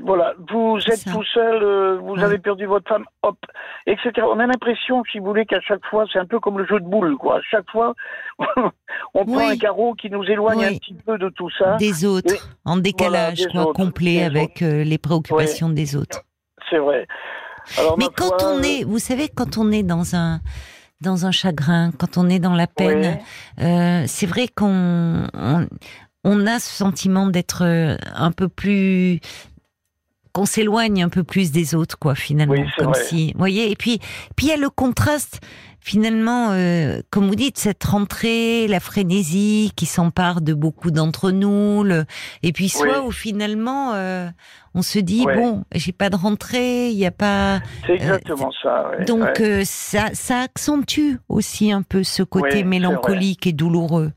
voilà, 0.04 0.34
vous 0.50 0.80
êtes 0.88 1.06
tout 1.12 1.24
seul, 1.24 2.00
vous 2.00 2.20
avez 2.20 2.40
perdu 2.40 2.66
votre 2.66 2.88
femme, 2.88 3.06
hop, 3.22 3.38
etc. 3.86 4.12
On 4.28 4.40
a 4.40 4.48
l'impression, 4.48 5.04
si 5.12 5.20
vous 5.20 5.35
qu'à 5.44 5.60
chaque 5.60 5.86
fois, 5.88 6.06
c'est 6.14 6.20
un 6.20 6.26
peu 6.26 6.40
comme 6.40 6.60
le 6.60 6.66
jeu 6.66 6.80
de 6.80 6.86
boules, 6.86 7.18
quoi. 7.18 7.38
À 7.38 7.42
chaque 7.42 7.70
fois, 7.70 7.94
on 9.14 9.26
prend 9.26 9.50
un 9.50 9.58
carreau 9.58 9.94
qui 9.96 10.10
nous 10.10 10.24
éloigne 10.24 10.64
un 10.64 10.78
petit 10.78 10.96
peu 11.06 11.18
de 11.18 11.28
tout 11.30 11.50
ça. 11.58 11.76
Des 11.76 12.06
autres, 12.06 12.50
en 12.64 12.78
décalage, 12.78 13.48
quoi, 13.52 13.74
complet 13.74 14.24
avec 14.24 14.62
euh, 14.62 14.84
les 14.84 14.98
préoccupations 14.98 15.70
des 15.70 15.98
autres. 15.98 16.22
C'est 16.70 16.78
vrai. 16.78 17.06
Mais 17.98 18.06
quand 18.16 18.44
on 18.44 18.62
est, 18.62 18.84
vous 18.84 19.00
savez, 19.00 19.28
quand 19.28 19.58
on 19.58 19.72
est 19.72 19.84
dans 19.84 20.16
un 20.16 20.40
dans 21.02 21.26
un 21.26 21.32
chagrin, 21.32 21.92
quand 21.92 22.18
on 22.18 22.30
est 22.30 22.40
dans 22.40 22.54
la 22.54 22.68
peine, 22.68 23.20
euh, 23.60 24.04
c'est 24.08 24.26
vrai 24.26 24.48
qu'on 24.48 25.28
on, 26.24 26.48
a 26.48 26.60
ce 26.60 26.70
sentiment 26.70 27.28
d'être 27.28 27.64
euh, 27.64 27.98
un 28.16 28.32
peu 28.32 28.48
plus 28.48 29.20
qu'on 30.36 30.46
s'éloigne 30.46 31.02
un 31.02 31.08
peu 31.08 31.24
plus 31.24 31.54
des 31.54 31.76
autres, 31.76 31.98
quoi, 31.98 32.14
finalement. 32.14 32.56
comme 32.78 32.94
si, 32.94 33.34
voyez. 33.38 33.72
Et 33.72 33.78
puis, 33.78 34.00
puis 34.36 34.48
il 34.48 34.50
y 34.50 34.52
a 34.52 34.58
le 34.58 34.70
contraste, 34.70 35.40
finalement, 35.80 36.50
euh, 36.52 37.00
comme 37.10 37.30
vous 37.30 37.36
dites, 37.36 37.58
cette 37.58 37.82
rentrée, 37.86 38.68
la 38.68 38.82
frénésie 38.82 39.72
qui 39.78 39.86
s'empare 39.86 40.42
de 40.42 40.54
beaucoup 40.54 40.92
d'entre 40.92 41.32
nous, 41.32 41.86
et 42.44 42.52
puis 42.52 42.68
soit 42.68 43.06
où 43.06 43.12
finalement 43.12 43.94
euh, 43.94 44.28
on 44.74 44.82
se 44.82 45.00
dit 45.00 45.24
bon, 45.24 45.64
j'ai 45.74 45.94
pas 45.94 46.10
de 46.10 46.18
rentrée, 46.18 46.90
il 46.90 46.98
n'y 46.98 47.06
a 47.06 47.12
pas. 47.12 47.62
C'est 47.86 47.94
euh, 47.94 47.96
exactement 47.96 48.52
ça. 48.62 48.92
donc 49.08 49.42
ça, 49.64 50.10
ça 50.12 50.42
accentue 50.42 51.16
aussi 51.30 51.72
un 51.72 51.82
peu 51.82 52.04
ce 52.04 52.24
côté 52.24 52.66
mélancolique 52.66 53.48
et 53.48 53.54
douloureux. 53.54 54.12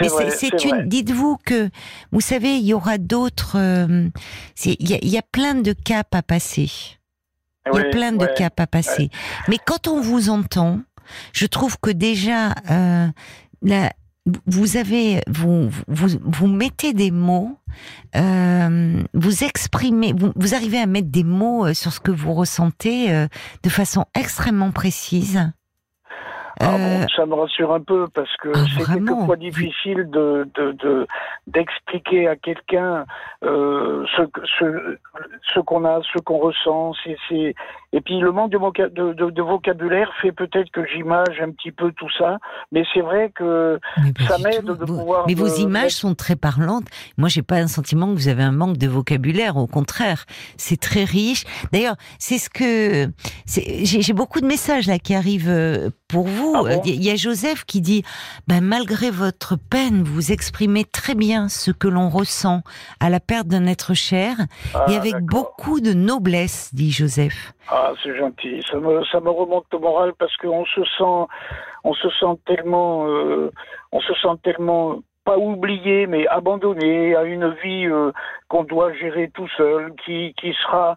Mais 0.00 0.08
c'est 0.30 0.64
une. 0.64 0.88
Dites-vous 0.88 1.38
que, 1.44 1.70
vous 2.12 2.20
savez, 2.20 2.56
il 2.56 2.66
y 2.66 2.74
aura 2.74 2.98
d'autres. 2.98 3.56
Euh, 3.56 4.08
il 4.64 4.90
y, 4.90 5.18
a 5.18 5.22
plein 5.22 5.54
de 5.54 5.72
caps 5.72 6.08
à 6.12 6.22
passer. 6.22 6.70
Il 7.72 7.78
y 7.78 7.80
a 7.80 7.90
plein 7.90 8.12
de 8.12 8.26
caps 8.26 8.60
à 8.60 8.66
passer. 8.66 9.10
Mais 9.48 9.58
quand 9.64 9.88
on 9.88 10.00
vous 10.00 10.30
entend, 10.30 10.80
je 11.32 11.46
trouve 11.46 11.76
que 11.80 11.90
déjà, 11.90 12.54
euh, 12.70 13.08
vous 14.46 14.76
avez, 14.76 15.22
vous, 15.28 15.70
vous, 15.88 16.08
vous 16.22 16.46
mettez 16.46 16.92
des 16.92 17.10
mots, 17.10 17.58
euh, 18.14 19.02
vous 19.14 19.44
exprimez, 19.44 20.12
vous, 20.16 20.32
vous, 20.36 20.54
arrivez 20.54 20.78
à 20.78 20.86
mettre 20.86 21.08
des 21.08 21.24
mots 21.24 21.72
sur 21.74 21.92
ce 21.92 22.00
que 22.00 22.10
vous 22.10 22.34
ressentez 22.34 23.26
de 23.62 23.68
façon 23.68 24.04
extrêmement 24.14 24.70
précise. 24.70 25.50
Ah 26.58 26.74
euh, 26.74 27.06
ça 27.14 27.26
me 27.26 27.34
rassure 27.34 27.72
un 27.74 27.82
peu 27.82 28.06
parce 28.14 28.34
que 28.38 28.48
ah, 28.54 28.58
c'est 28.76 28.86
quelquefois 28.94 29.36
difficile 29.36 30.08
de 30.10 30.48
d'expliquer 31.46 32.24
de, 32.24 32.28
à 32.28 32.36
quelqu'un 32.36 33.04
euh, 33.44 34.06
ce, 34.16 34.22
ce, 34.58 34.98
ce 35.54 35.60
qu'on 35.60 35.84
a, 35.84 36.00
ce 36.14 36.18
qu'on 36.20 36.38
ressent. 36.38 36.92
C'est 37.28 37.54
et 37.96 38.02
puis 38.02 38.20
le 38.20 38.30
manque 38.30 38.50
de, 38.50 39.30
de, 39.30 39.42
vocabulaire 39.42 40.12
fait 40.20 40.30
peut-être 40.30 40.70
que 40.70 40.86
j'image 40.86 41.40
un 41.40 41.50
petit 41.50 41.72
peu 41.72 41.92
tout 41.92 42.10
ça, 42.18 42.36
mais 42.70 42.84
c'est 42.92 43.00
vrai 43.00 43.32
que 43.34 43.80
ça 44.28 44.36
m'aide 44.36 44.66
de 44.66 44.84
pouvoir. 44.84 45.24
Mais 45.26 45.32
vos 45.32 45.46
images 45.46 45.92
sont 45.92 46.14
très 46.14 46.36
parlantes. 46.36 46.84
Moi, 47.16 47.30
j'ai 47.30 47.40
pas 47.40 47.56
un 47.56 47.68
sentiment 47.68 48.08
que 48.08 48.12
vous 48.12 48.28
avez 48.28 48.42
un 48.42 48.52
manque 48.52 48.76
de 48.76 48.86
vocabulaire. 48.86 49.56
Au 49.56 49.66
contraire, 49.66 50.26
c'est 50.58 50.78
très 50.78 51.04
riche. 51.04 51.44
D'ailleurs, 51.72 51.96
c'est 52.18 52.36
ce 52.36 52.50
que 52.50 53.08
j'ai 53.46 54.12
beaucoup 54.12 54.42
de 54.42 54.46
messages 54.46 54.86
là 54.86 54.98
qui 54.98 55.14
arrivent 55.14 55.48
euh, 55.48 55.88
pour 56.06 56.26
vous. 56.26 56.54
Ah 56.54 56.82
Il 56.84 57.02
y 57.02 57.10
a 57.10 57.16
Joseph 57.16 57.64
qui 57.64 57.80
dit, 57.80 58.02
ben, 58.46 58.60
malgré 58.60 59.10
votre 59.10 59.56
peine, 59.56 60.02
vous 60.02 60.32
exprimez 60.32 60.84
très 60.84 61.14
bien 61.14 61.48
ce 61.48 61.70
que 61.70 61.88
l'on 61.88 62.10
ressent 62.10 62.62
à 63.00 63.08
la 63.08 63.20
perte 63.20 63.46
d'un 63.48 63.66
être 63.66 63.94
cher 63.94 64.36
et 64.40 64.74
ah, 64.74 64.96
avec 64.96 65.16
beaucoup 65.22 65.80
de 65.80 65.94
noblesse, 65.94 66.74
dit 66.74 66.92
Joseph. 66.92 67.54
Ah, 67.68 67.85
c'est 68.02 68.16
gentil. 68.16 68.62
Ça 68.70 68.78
me, 68.78 69.04
ça 69.04 69.20
me 69.20 69.30
remonte 69.30 69.66
le 69.72 69.78
moral 69.78 70.12
parce 70.18 70.36
qu'on 70.38 70.64
se 70.64 70.84
sent, 70.84 71.26
on 71.84 71.94
se 71.94 72.10
sent 72.10 72.40
tellement, 72.46 73.06
euh, 73.08 73.50
on 73.92 74.00
se 74.00 74.14
sent 74.14 74.36
tellement 74.42 75.00
pas 75.24 75.38
oublié, 75.38 76.06
mais 76.06 76.26
abandonné 76.28 77.16
à 77.16 77.24
une 77.24 77.50
vie 77.62 77.86
euh, 77.86 78.12
qu'on 78.48 78.64
doit 78.64 78.92
gérer 78.92 79.30
tout 79.34 79.48
seul, 79.56 79.92
qui, 80.04 80.34
qui 80.38 80.52
sera 80.62 80.96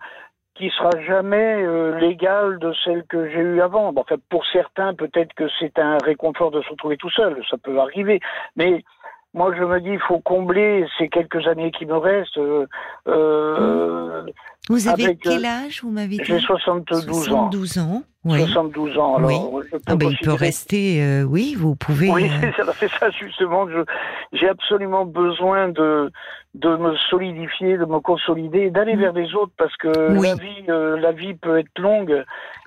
qui 0.60 0.70
sera 0.72 0.90
jamais 1.08 1.64
euh, 1.64 2.58
de 2.60 2.74
celle 2.84 3.06
que 3.06 3.30
j'ai 3.30 3.40
eue 3.40 3.62
avant. 3.62 3.94
En 3.96 4.04
fait, 4.04 4.20
pour 4.30 4.46
certains, 4.48 4.94
peut-être 4.94 5.34
que 5.34 5.46
c'est 5.58 5.80
un 5.80 5.98
réconfort 6.04 6.52
de 6.52 6.62
se 6.62 6.70
retrouver 6.70 6.98
tout 6.98 7.10
seul, 7.10 7.42
ça 7.50 7.58
peut 7.58 7.80
arriver, 7.80 8.20
mais 8.58 8.84
moi, 9.34 9.54
je 9.56 9.64
me 9.64 9.80
dis, 9.80 9.90
il 9.90 10.00
faut 10.08 10.20
combler 10.20 10.86
ces 10.98 11.08
quelques 11.08 11.48
années 11.48 11.72
qui 11.72 11.86
me 11.86 11.98
restent. 11.98 12.38
Euh, 12.38 12.66
euh 13.08 14.24
vous 14.70 14.88
avez 14.88 15.16
quel 15.16 15.46
âge, 15.46 15.82
vous 15.82 15.92
m'avez 15.92 16.18
dit? 16.18 16.24
J'ai 16.24 16.40
72 16.40 17.32
ans. 17.32 17.52
72 17.52 17.78
ans. 18.26 18.38
72 18.38 18.98
ans. 18.98 19.16
Alors, 19.18 19.54
oui. 19.54 19.62
ah 19.88 19.96
ben, 19.96 20.10
il 20.10 20.18
peut 20.18 20.34
rester, 20.34 21.04
euh, 21.04 21.24
oui, 21.24 21.56
vous 21.58 21.76
pouvez. 21.76 22.10
Oui, 22.10 22.30
c'est 22.80 22.92
ça 22.92 23.10
justement. 23.12 23.68
J'ai 24.34 24.50
absolument 24.50 25.06
besoin 25.06 25.70
de, 25.70 26.12
de 26.56 26.76
me 26.78 26.96
solidifier, 27.10 27.78
de 27.78 27.86
me 27.86 28.00
consolider, 28.00 28.72
d'aller 28.72 28.96
mm. 28.96 29.00
vers 29.00 29.14
les 29.14 29.36
autres 29.36 29.52
parce 29.58 29.76
que 29.78 29.88
la 29.88 30.36
vie, 30.36 30.66
euh, 30.68 31.00
la 31.00 31.12
vie 31.12 31.36
peut 31.36 31.60
être 31.60 31.78
longue 31.78 32.24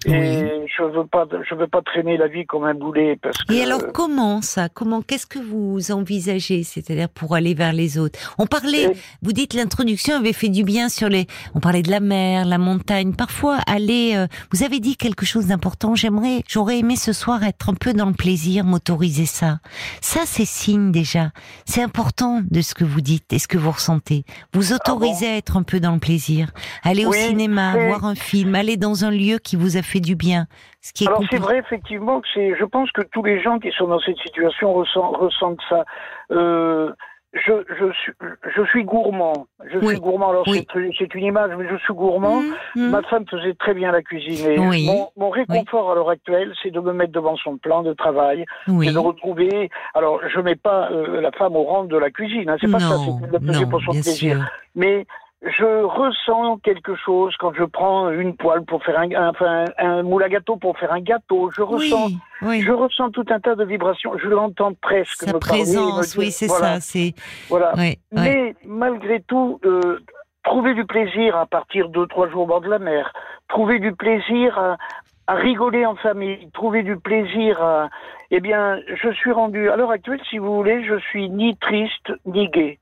et 0.07 0.67
je 0.67 0.83
veux 0.83 1.07
pas, 1.07 1.27
je 1.49 1.55
veux 1.55 1.67
pas 1.67 1.83
traîner 1.83 2.17
la 2.17 2.29
vie 2.29 2.47
comme 2.47 2.65
un 2.65 2.75
boulet 2.75 3.19
parce 3.21 3.37
que. 3.39 3.53
Et 3.53 3.63
alors 3.63 3.93
comment 3.93 4.41
ça 4.41 4.69
Comment 4.69 5.03
Qu'est-ce 5.03 5.27
que 5.27 5.41
vous 5.41 5.91
envisagez 5.91 6.63
C'est-à-dire 6.63 7.09
pour 7.09 7.35
aller 7.35 7.55
vers 7.55 7.73
les 7.73 7.99
autres? 7.99 8.19
On 8.39 8.47
parlait, 8.47 8.93
vous 9.21 9.33
dites 9.33 9.53
l'introduction 9.55 10.17
avait 10.17 10.33
fait 10.33 10.49
du 10.49 10.63
bien 10.63 10.89
sur 10.89 11.09
les. 11.09 11.27
On 11.55 11.61
parlait 11.61 11.83
de 11.83 11.91
la 11.91 12.01
mer, 12.01 12.45
la 12.47 12.59
montagne. 12.59 13.15
Parfois 13.15 13.59
aller. 13.67 14.15
Euh, 14.17 14.27
vous 14.53 14.63
avez 14.63 14.79
dit 14.79 14.97
quelque 14.97 15.27
chose 15.27 15.42
d'important. 15.47 15.95
J'aimerais, 15.95 16.43
j'aurais 16.49 16.79
aimé 16.79 16.97
ce 16.97 17.13
soir 17.13 17.43
être 17.45 17.71
un 17.71 17.75
peu 17.75 17.93
dans 17.93 18.07
le 18.07 18.15
plaisir, 18.15 18.65
m'autoriser 18.65 19.27
ça. 19.27 19.59
Ça, 20.01 20.21
c'est 20.25 20.45
signe 20.45 20.93
déjà. 20.93 21.31
C'est 21.65 21.83
important 21.83 22.41
de 22.51 22.61
ce 22.61 22.75
que 22.75 22.85
vous 22.85 23.01
dites 23.01 23.33
et 23.33 23.39
ce 23.39 23.49
que 23.49 23.59
vous 23.59 23.71
ressentez. 23.71 24.25
Vous 24.53 24.73
ah 24.73 24.77
autorisez 24.77 25.29
à 25.29 25.37
être 25.37 25.57
un 25.57 25.63
peu 25.63 25.81
dans 25.81 25.93
le 25.93 26.01
plaisir. 26.01 26.49
Aller 26.83 27.07
au 27.07 27.13
cinéma, 27.13 27.73
voir 27.87 28.05
un 28.05 28.15
film, 28.15 28.55
aller 28.55 28.77
dans 28.77 29.05
un 29.05 29.11
lieu 29.11 29.39
qui 29.39 29.57
vous 29.57 29.77
a 29.77 29.83
fait 29.83 30.01
du 30.01 30.17
bien. 30.17 30.47
Ce 30.81 30.93
qui 30.93 31.05
est 31.05 31.09
Alors 31.09 31.23
c'est 31.31 31.39
vrai 31.39 31.59
effectivement 31.59 32.21
que 32.21 32.27
c'est. 32.35 32.55
Je 32.59 32.65
pense 32.65 32.91
que 32.91 33.03
tous 33.03 33.23
les 33.23 33.41
gens 33.41 33.59
qui 33.59 33.71
sont 33.71 33.87
dans 33.87 34.01
cette 34.01 34.19
situation 34.19 34.73
ressentent, 34.73 35.17
ressentent 35.17 35.61
ça. 35.69 35.85
Euh, 36.33 36.93
je, 37.33 37.53
je, 37.79 37.93
suis, 37.93 38.13
je 38.55 38.63
suis 38.67 38.85
gourmand. 38.85 39.47
Je 39.65 39.85
suis 39.87 39.99
gourmand. 39.99 40.31
Alors, 40.31 40.47
c'est 40.47 41.15
une 41.15 41.25
image, 41.25 41.51
mais 41.57 41.67
je 41.69 41.77
suis 41.79 41.95
gourmand. 41.95 42.43
Mmh, 42.43 42.55
mmh. 42.77 42.91
Ma 42.91 43.03
femme 43.03 43.25
faisait 43.31 43.55
très 43.55 43.73
bien 43.73 43.91
la 43.91 44.03
cuisine. 44.03 44.51
Et 44.51 44.59
mon, 44.59 45.09
mon, 45.17 45.31
réconfort 45.31 45.93
à 45.93 45.95
l'heure 45.95 46.11
actuelle, 46.11 46.53
c'est 46.63 46.71
de 46.71 46.81
me 46.81 46.93
mettre 46.93 47.13
devant 47.13 47.37
son 47.37 47.57
plan 47.57 47.83
de 47.83 47.95
travail 47.95 48.45
et 48.69 48.93
de 48.93 48.99
retrouver. 48.99 49.71
Alors, 49.95 50.21
je 50.29 50.41
mets 50.41 50.57
pas 50.57 50.91
euh, 50.91 51.23
la 51.23 51.31
femme 51.33 51.57
au 51.57 51.63
rang 51.63 51.85
de 51.85 51.97
la 51.97 52.11
cuisine. 52.11 52.51
Hein, 52.51 52.57
c'est 52.61 52.71
pas 52.71 52.81
ça. 52.81 52.97
C'est 52.99 53.69
pour 53.69 53.81
son 53.83 53.93
plaisir. 53.93 54.51
Mais 54.75 55.07
je 55.45 55.83
ressens 55.85 56.59
quelque 56.59 56.95
chose 56.95 57.35
quand 57.39 57.53
je 57.53 57.65
prends 57.65 58.11
une 58.11 58.37
poêle 58.37 58.65
pour 58.65 58.85
faire 58.85 58.99
un, 58.99 59.29
enfin, 59.29 59.65
un 59.79 60.03
moule 60.03 60.23
à 60.23 60.29
gâteau 60.29 60.57
pour 60.57 60.79
faire 60.79 60.93
un 60.93 61.01
gâteau. 61.01 61.51
Je 61.51 61.63
ressens, 61.63 62.11
je 62.43 62.73
ressens 62.73 63.11
tout 63.11 63.25
un 63.29 63.41
tas 63.41 63.57
de 63.57 63.65
vibrations. 63.65 64.17
Je 64.19 64.29
l'entends 64.29 64.73
presque. 64.75 65.25
Sa 65.25 65.33
me 65.33 65.39
présence, 65.41 66.17
oui, 66.17 66.31
c'est 66.31 66.49
ça. 66.49 66.81
C'est 66.81 67.15
voilà. 67.49 67.73
Mais 68.13 68.55
malgré 68.65 69.21
tout, 69.21 69.59
euh, 69.65 69.99
trouver 70.45 70.75
du 70.75 70.85
plaisir 70.85 71.37
à 71.37 71.47
partir 71.47 71.89
de 71.89 72.05
trois 72.05 72.29
jours 72.29 72.43
au 72.43 72.47
bord 72.47 72.61
de 72.61 72.69
la 72.69 72.79
mer, 72.79 73.13
trouver 73.49 73.81
du 73.81 73.93
plaisir 73.95 74.59
à, 74.59 74.77
à 75.27 75.35
rigoler 75.35 75.87
en 75.87 75.97
famille, 75.97 76.49
trouver 76.53 76.83
du 76.83 76.97
plaisir 76.97 77.61
à... 77.63 77.89
Eh 78.31 78.41
bien, 78.41 78.79
je 78.95 79.11
suis 79.11 79.31
rendu, 79.31 79.71
à 79.71 79.77
l'heure 79.77 79.91
actuelle, 79.91 80.21
si 80.31 80.39
vous 80.39 80.55
voulez, 80.55 80.85
je 80.85 80.99
suis 80.99 81.29
ni 81.29 81.57
triste, 81.57 82.13
ni 82.25 82.49
gai. 82.49 82.79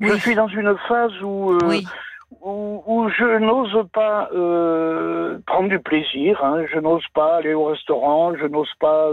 Je 0.00 0.12
suis 0.18 0.34
dans 0.34 0.48
une 0.48 0.76
phase 0.88 1.22
où, 1.22 1.52
euh, 1.52 1.80
où, 2.42 3.08
je 3.08 3.38
n'ose 3.38 3.88
pas 3.92 4.28
euh, 4.32 5.38
prendre 5.46 5.68
du 5.68 5.78
plaisir. 5.78 6.42
Hein. 6.44 6.64
Je 6.72 6.78
n'ose 6.78 7.04
pas 7.14 7.36
aller 7.36 7.54
au 7.54 7.64
restaurant. 7.66 8.34
Je 8.36 8.46
n'ose 8.46 8.72
pas 8.78 9.08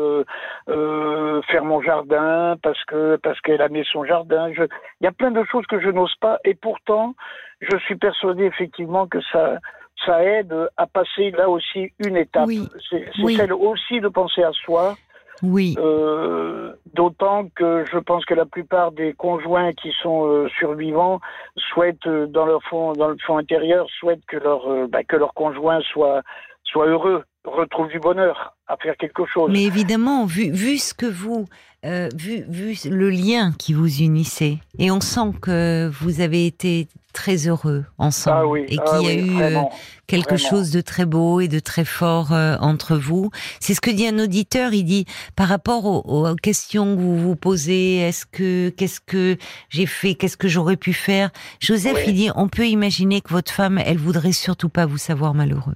euh, 0.67 1.41
faire 1.43 1.63
mon 1.63 1.81
jardin 1.81 2.57
parce 2.61 2.83
que 2.85 3.15
parce 3.17 3.39
qu'elle 3.41 3.61
a 3.61 3.69
mis 3.69 3.85
son 3.91 4.03
jardin. 4.03 4.51
Je... 4.53 4.63
Il 4.99 5.05
y 5.05 5.07
a 5.07 5.11
plein 5.11 5.31
de 5.31 5.43
choses 5.45 5.65
que 5.67 5.79
je 5.79 5.89
n'ose 5.89 6.15
pas. 6.19 6.39
Et 6.43 6.53
pourtant, 6.53 7.15
je 7.61 7.77
suis 7.85 7.95
persuadé 7.95 8.43
effectivement 8.43 9.07
que 9.07 9.19
ça 9.31 9.59
ça 10.05 10.23
aide 10.23 10.53
à 10.75 10.85
passer 10.85 11.31
là 11.31 11.49
aussi 11.49 11.93
une 11.99 12.17
étape. 12.17 12.49
C'est 12.89 13.09
celle 13.37 13.53
aussi 13.53 14.01
de 14.01 14.09
penser 14.09 14.43
à 14.43 14.51
soi. 14.51 14.95
Oui. 15.43 15.75
Euh, 15.77 16.73
D'autant 16.93 17.47
que 17.55 17.83
je 17.91 17.97
pense 17.97 18.23
que 18.25 18.35
la 18.35 18.45
plupart 18.45 18.91
des 18.91 19.13
conjoints 19.13 19.73
qui 19.73 19.91
sont 20.01 20.27
euh, 20.27 20.47
survivants 20.59 21.19
souhaitent, 21.57 22.05
euh, 22.05 22.27
dans 22.27 22.45
leur 22.45 22.61
fond, 22.63 22.93
dans 22.93 23.07
le 23.07 23.17
fond 23.25 23.37
intérieur, 23.37 23.87
souhaitent 23.99 24.25
que 24.27 24.37
leur 24.37 24.87
bah, 24.89 25.03
que 25.03 25.15
leur 25.15 25.33
conjoint 25.33 25.81
soit 25.81 26.21
soit 26.63 26.85
heureux, 26.85 27.23
retrouve 27.45 27.87
du 27.87 27.99
bonheur 27.99 28.55
à 28.67 28.77
faire 28.77 28.95
quelque 28.97 29.25
chose. 29.25 29.49
Mais 29.51 29.63
évidemment, 29.63 30.25
vu 30.25 30.51
vu 30.51 30.77
ce 30.77 30.93
que 30.93 31.07
vous 31.07 31.47
euh, 31.85 32.09
vu, 32.15 32.45
vu 32.47 32.77
le 32.89 33.09
lien 33.09 33.53
qui 33.57 33.73
vous 33.73 34.01
unissait, 34.01 34.57
et 34.79 34.91
on 34.91 35.01
sent 35.01 35.31
que 35.41 35.91
vous 36.01 36.21
avez 36.21 36.45
été 36.45 36.87
très 37.13 37.47
heureux 37.47 37.85
ensemble, 37.99 38.37
ah 38.39 38.47
oui, 38.47 38.65
et 38.69 38.77
ah 38.79 38.97
qu'il 38.99 39.07
y 39.07 39.11
a 39.11 39.13
eu 39.13 39.29
euh, 39.29 39.33
vraiment, 39.33 39.71
quelque 40.07 40.33
vraiment. 40.35 40.49
chose 40.49 40.71
de 40.71 40.81
très 40.81 41.05
beau 41.05 41.41
et 41.41 41.47
de 41.47 41.59
très 41.59 41.85
fort 41.85 42.33
euh, 42.33 42.55
entre 42.59 42.95
vous. 42.97 43.29
C'est 43.59 43.75
ce 43.75 43.81
que 43.81 43.91
dit 43.91 44.07
un 44.07 44.17
auditeur. 44.17 44.73
Il 44.73 44.83
dit 44.83 45.05
par 45.35 45.47
rapport 45.47 45.85
aux, 45.85 46.29
aux 46.31 46.35
questions 46.35 46.95
que 46.95 47.01
vous 47.01 47.19
vous 47.19 47.35
posez, 47.35 47.97
est-ce 47.97 48.25
que 48.25 48.69
qu'est-ce 48.69 48.99
que 48.99 49.37
j'ai 49.69 49.85
fait, 49.85 50.15
qu'est-ce 50.15 50.37
que 50.37 50.47
j'aurais 50.47 50.77
pu 50.77 50.91
faire? 50.93 51.29
Joseph, 51.59 51.93
Oui. 51.97 52.03
il 52.07 52.13
dit 52.15 52.29
on 52.35 52.47
peut 52.47 52.67
imaginer 52.67 53.21
que 53.21 53.29
votre 53.29 53.51
femme, 53.51 53.77
elle 53.85 53.99
voudrait 53.99 54.31
surtout 54.31 54.69
pas 54.69 54.87
vous 54.87 54.97
savoir 54.97 55.35
malheureux, 55.35 55.75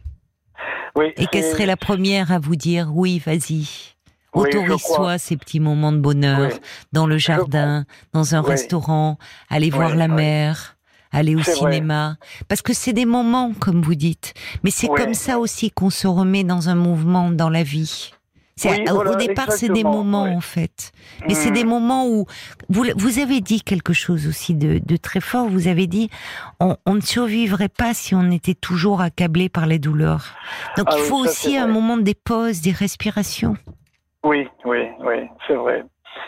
Oui, 0.95 1.13
et 1.17 1.27
qu'elle 1.27 1.43
serait 1.43 1.67
la 1.67 1.77
première 1.77 2.31
à 2.31 2.39
vous 2.39 2.55
dire 2.55 2.89
oui, 2.95 3.21
vas-y? 3.23 3.96
Autorise-toi 4.41 5.17
ces 5.17 5.37
petits 5.37 5.59
moments 5.59 5.91
de 5.91 5.97
bonheur 5.99 6.49
Oui. 6.53 6.59
dans 6.93 7.07
le 7.07 7.17
jardin, 7.17 7.85
dans 8.13 8.35
un 8.35 8.41
Oui. 8.43 8.49
restaurant, 8.49 9.17
aller 9.49 9.69
voir 9.69 9.95
la 9.95 10.07
mer, 10.07 10.77
aller 11.11 11.35
au 11.35 11.39
vrai. 11.39 11.53
cinéma. 11.53 12.17
Parce 12.47 12.61
que 12.61 12.73
c'est 12.73 12.93
des 12.93 13.05
moments, 13.05 13.53
comme 13.59 13.81
vous 13.81 13.95
dites. 13.95 14.33
Mais 14.63 14.71
c'est 14.71 14.87
comme 14.87 15.13
ça 15.13 15.39
aussi 15.39 15.71
qu'on 15.71 15.89
se 15.89 16.07
remet 16.07 16.43
dans 16.43 16.69
un 16.69 16.75
mouvement 16.75 17.31
dans 17.31 17.49
la 17.49 17.63
vie. 17.63 18.11
Oui, 18.65 18.71
au- 18.89 18.95
voilà, 18.95 19.11
au 19.11 19.15
départ, 19.17 19.51
c'est 19.51 19.69
des 19.69 19.83
moments 19.83 20.23
oui. 20.23 20.31
en 20.35 20.41
fait. 20.41 20.91
Mais 21.27 21.35
c'est 21.35 21.51
Hmm. 21.51 21.53
des 21.53 21.63
moments 21.63 22.07
où 22.07 22.25
vous, 22.69 22.85
vous 22.95 23.19
avez 23.19 23.39
dit 23.39 23.61
quelque 23.61 23.93
chose 23.93 24.25
aussi 24.25 24.55
de, 24.55 24.81
de 24.83 24.97
très 24.97 25.19
fort. 25.21 25.47
Vous 25.47 25.67
avez 25.67 25.85
dit 25.85 26.09
on, 26.59 26.75
on 26.87 26.95
ne 26.95 27.01
survivrait 27.01 27.69
pas 27.69 27.93
si 27.93 28.15
on 28.15 28.31
était 28.31 28.55
toujours 28.55 29.01
accablé 29.01 29.47
par 29.47 29.67
les 29.67 29.77
douleurs. 29.77 30.33
Donc 30.75 30.87
Ah 30.89 30.95
il 30.97 31.01
oui, 31.03 31.07
faut 31.07 31.17
aussi 31.17 31.55
un 31.55 31.67
moment 31.67 31.97
des 31.97 32.15
pauses, 32.15 32.61
des 32.61 32.71
respirations. 32.71 33.55
Oui, 34.27 34.49
oui, 34.65 34.89
oui, 34.99 35.29
c'est 35.47 35.53
vrai. 35.55 35.83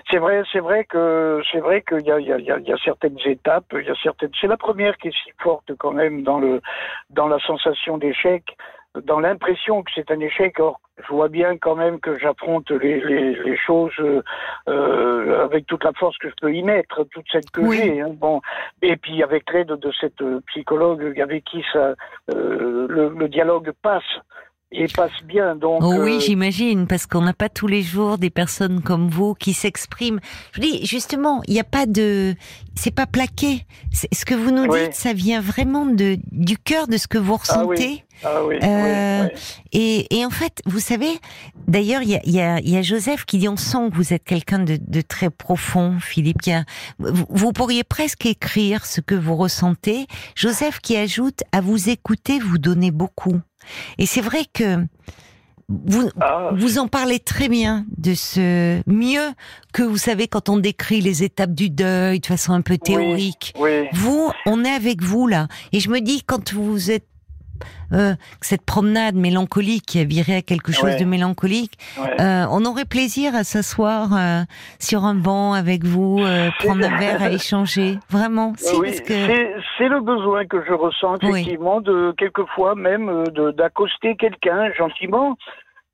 C'est 0.10 0.20
vrai, 0.20 0.44
c'est 0.52 0.60
vrai 0.60 0.86
que 0.86 1.42
c'est 1.52 1.60
vrai 1.60 1.82
qu'il 1.82 2.06
y 2.06 2.12
a, 2.12 2.20
il 2.20 2.28
y, 2.28 2.32
a, 2.32 2.38
il 2.38 2.68
y 2.70 2.74
certaines 2.86 3.18
étapes, 3.26 3.66
il 3.74 3.86
y 3.86 3.90
a 3.90 3.96
certaines. 4.02 4.32
C'est 4.40 4.48
la 4.48 4.56
première 4.58 4.96
qui 4.98 5.10
est 5.10 5.18
si 5.24 5.32
forte 5.42 5.72
quand 5.78 5.92
même 5.92 6.24
dans 6.24 6.40
le 6.40 6.62
dans 7.10 7.28
la 7.28 7.40
sensation 7.40 7.98
d'échec, 7.98 8.44
dans 9.04 9.20
l'impression 9.20 9.84
que 9.84 9.92
c'est 9.96 10.10
un 10.12 10.20
échec. 10.20 10.60
Or, 10.60 10.80
je 11.04 11.08
vois 11.12 11.28
bien 11.28 11.58
quand 11.58 11.76
même 11.76 12.00
que 12.00 12.18
j'affronte 12.20 12.70
les, 12.72 13.02
les, 13.02 13.34
les 13.36 13.58
choses 13.58 13.92
euh, 14.00 14.22
euh, 14.70 15.44
avec 15.44 15.66
toute 15.66 15.84
la 15.84 15.94
force 15.94 16.18
que 16.20 16.30
je 16.30 16.36
peux 16.42 16.54
y 16.54 16.64
mettre, 16.64 17.04
toute 17.12 17.26
celle 17.32 17.50
que 17.52 17.62
Oui. 17.62 17.78
j'ai. 17.84 18.02
hein. 18.02 18.12
Bon, 18.14 18.42
et 18.82 18.96
puis 18.96 19.24
avec 19.24 19.52
l'aide 19.52 19.74
de 19.86 19.92
cette 20.00 20.24
psychologue 20.48 21.20
avec 21.20 21.44
qui 21.46 21.64
ça 21.74 21.96
euh, 22.34 22.86
le, 22.88 23.10
le 23.10 23.28
dialogue 23.28 23.72
passe 23.82 24.14
et 24.72 24.88
passe 24.88 25.12
bien. 25.26 25.56
Donc 25.56 25.82
Oh 25.84 25.96
oui, 26.00 26.18
euh, 26.18 26.20
j'imagine, 26.20 26.86
parce 26.88 27.06
qu'on 27.08 27.22
n'a 27.22 27.34
pas 27.34 27.50
tous 27.50 27.68
les 27.68 27.82
jours 27.82 28.18
des 28.18 28.30
personnes 28.30 28.82
comme 28.82 29.10
vous 29.10 29.34
qui 29.34 29.54
s'expriment. 29.54 30.20
Je 30.54 30.62
vous 30.62 30.68
dis, 30.68 30.86
justement, 30.86 31.42
il 31.48 31.54
n'y 31.54 31.60
a 31.60 31.64
pas 31.64 31.86
de, 31.88 32.36
c'est 32.76 32.94
pas 32.94 33.08
plaqué. 33.08 33.66
C'est- 33.92 34.14
Ce 34.14 34.26
que 34.26 34.36
vous 34.36 34.52
nous 34.52 34.66
Oui. 34.72 34.84
dites, 34.84 34.94
ça 34.94 35.14
vient 35.14 35.42
vraiment 35.42 35.86
de 35.86 36.18
du 36.32 36.58
cœur 36.58 36.88
de 36.88 36.98
ce 36.98 37.08
que 37.08 37.18
vous 37.18 37.34
Ah 37.50 37.66
oui. 37.66 37.78
ressentez. 37.78 38.04
Ah 38.22 38.44
oui, 38.46 38.58
Euh, 38.62 39.24
oui, 39.24 39.30
oui. 39.34 39.40
Et, 39.72 40.18
et 40.20 40.26
en 40.26 40.30
fait, 40.30 40.62
vous 40.66 40.80
savez, 40.80 41.08
d'ailleurs, 41.68 42.02
il 42.04 42.10
y 42.10 42.16
a, 42.16 42.20
il 42.26 42.32
y, 42.36 42.42
a, 42.42 42.60
y 42.60 42.76
a 42.76 42.82
Joseph 42.82 43.24
qui 43.26 43.38
dit, 43.38 43.48
on 43.48 43.56
sent 43.56 43.90
que 43.90 43.96
vous 43.96 44.14
êtes 44.14 44.26
quelqu'un 44.26 44.60
de, 44.60 44.78
de 44.86 45.02
très 45.02 45.30
profond, 45.30 45.98
Philippe. 46.02 46.42
Qui 46.42 46.52
a, 46.52 46.66
vous, 47.00 47.26
vous 47.30 47.54
pourriez 47.54 47.84
presque 47.86 48.26
écrire 48.26 48.86
ce 48.86 49.00
que 49.00 49.16
vous 49.16 49.36
ressentez. 49.38 50.06
Joseph 50.36 50.80
qui 50.82 50.98
ajoute, 50.98 51.44
à 51.54 51.62
vous 51.62 51.90
écouter, 51.90 52.40
vous 52.40 52.58
donnez 52.58 52.92
beaucoup. 52.92 53.40
Et 53.98 54.06
c'est 54.06 54.22
vrai 54.22 54.46
que 54.54 54.86
vous, 55.68 56.10
Ah, 56.20 56.50
vous 56.56 56.80
en 56.80 56.88
parlez 56.88 57.20
très 57.20 57.48
bien 57.48 57.86
de 57.98 58.14
ce 58.16 58.82
mieux 58.90 59.30
que 59.72 59.84
vous 59.84 59.98
savez 59.98 60.28
quand 60.28 60.50
on 60.50 60.58
décrit 60.58 61.02
les 61.02 61.24
étapes 61.24 61.54
du 61.54 61.70
deuil 61.70 62.20
de 62.20 62.26
façon 62.26 62.54
un 62.54 62.62
peu 62.62 62.78
théorique. 62.78 63.54
oui, 63.60 63.88
Vous, 63.94 64.32
on 64.48 64.66
est 64.66 64.72
avec 64.72 65.04
vous 65.04 65.28
là. 65.28 65.48
Et 65.72 65.80
je 65.80 65.90
me 65.90 66.02
dis, 66.02 66.24
quand 66.24 66.54
vous 66.54 66.90
êtes 66.90 67.06
euh, 67.94 68.14
cette 68.42 68.62
promenade 68.66 69.16
mélancolique 69.16 69.86
qui 69.86 70.00
a 70.00 70.04
viré 70.04 70.36
à 70.36 70.42
quelque 70.42 70.72
chose 70.72 70.92
Ouais. 70.92 71.00
de 71.00 71.06
mélancolique, 71.06 71.74
ouais. 72.00 72.22
euh, 72.22 72.46
on 72.52 72.64
aurait 72.66 72.86
plaisir 72.86 73.36
à 73.36 73.44
s'asseoir 73.44 74.10
euh, 74.14 74.42
sur 74.80 75.06
un 75.06 75.16
banc 75.16 75.54
avec 75.54 75.84
vous, 75.84 76.20
prendre 76.60 76.86
un 76.86 76.98
verre 76.98 77.22
à 77.22 77.32
échanger. 77.32 77.98
Vraiment, 78.10 78.54
si, 78.58 78.76
oui, 78.78 78.88
parce 78.90 79.02
que 79.02 79.14
c'est- 79.78 79.88
le 79.90 80.02
besoin 80.02 80.46
que 80.46 80.64
je 80.68 80.74
ressens 80.74 81.16
Oui. 81.24 81.30
effectivement 81.42 81.82
de 81.82 82.14
quelquefois 82.18 82.76
même 82.76 83.24
d'accoster 83.58 84.16
quelqu'un 84.16 84.72
gentiment 84.78 85.36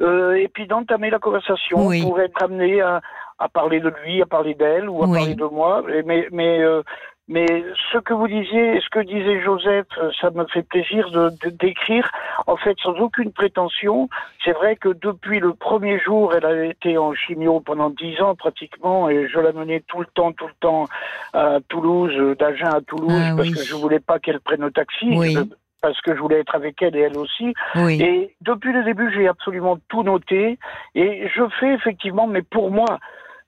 et 0.02 0.50
puis 0.54 0.68
d'entamer 0.68 1.10
la 1.10 1.20
conversation 1.20 1.88
Oui. 1.88 2.02
pour 2.02 2.20
être 2.20 2.44
amené 2.44 2.82
à, 2.82 3.00
à 3.40 3.48
parler 3.48 3.80
de 3.80 3.92
lui, 4.04 4.22
à 4.22 4.26
parler 4.26 4.54
d'elle 4.54 4.90
ou 4.90 5.02
à 5.04 5.08
Oui. 5.08 5.18
parler 5.20 5.36
de 5.36 5.46
moi. 5.46 5.82
Mais 6.06 6.28
mais 6.32 6.60
euh, 6.62 6.82
mais 7.28 7.48
ce 7.92 7.98
que 7.98 8.14
vous 8.14 8.28
disiez, 8.28 8.80
ce 8.82 8.90
que 8.92 9.00
disait 9.00 9.42
Joseph, 9.42 9.88
euh, 9.98 10.12
ça 10.22 10.30
me 10.30 10.46
fait 10.48 10.62
plaisir 10.62 11.10
de 11.10 11.30
de- 11.42 11.50
d'écrire. 11.50 12.10
En 12.46 12.56
fait, 12.56 12.78
sans 12.84 12.94
aucune 13.00 13.32
prétention, 13.32 14.10
c'est 14.44 14.52
vrai 14.52 14.76
que 14.76 14.90
depuis 14.90 15.40
le 15.40 15.54
premier 15.54 16.00
jour, 16.00 16.34
elle 16.36 16.46
a 16.46 16.66
été 16.66 16.98
en 17.00 17.14
chimio 17.16 17.60
pendant 17.62 17.90
dix 17.90 18.22
ans 18.22 18.36
pratiquement, 18.36 19.10
et 19.10 19.28
je 19.28 19.40
la 19.40 19.52
menais 19.54 19.84
tout 19.88 20.00
le 20.02 20.06
temps, 20.14 20.32
tout 20.34 20.48
le 20.48 20.54
temps 20.60 20.86
à 21.34 21.58
Toulouse, 21.68 22.14
d'Agen 22.38 22.70
à 22.70 22.82
Toulouse, 22.82 23.24
Ah 23.32 23.34
parce 23.36 23.50
oui. 23.50 23.56
que 23.56 23.64
je 23.66 23.74
voulais 23.74 24.00
pas 24.00 24.20
qu'elle 24.20 24.40
prenne 24.40 24.62
le 24.62 24.72
taxi, 24.72 25.08
Oui. 25.10 25.36
euh, 25.36 25.46
parce 25.82 26.00
que 26.02 26.16
je 26.16 26.20
voulais 26.20 26.40
être 26.40 26.56
avec 26.56 26.82
elle 26.82 26.96
et 26.96 27.02
elle 27.02 27.18
aussi. 27.18 27.54
oui, 27.76 28.02
Et 28.02 28.36
depuis 28.42 28.72
le 28.74 28.84
début, 28.84 29.12
j'ai 29.14 29.28
absolument 29.28 29.78
tout 29.90 30.04
noté, 30.04 30.58
et 30.94 31.28
je 31.36 31.44
fais 31.60 31.74
effectivement, 31.74 32.28
mais 32.28 32.42
pour 32.44 32.70
moi, 32.72 33.00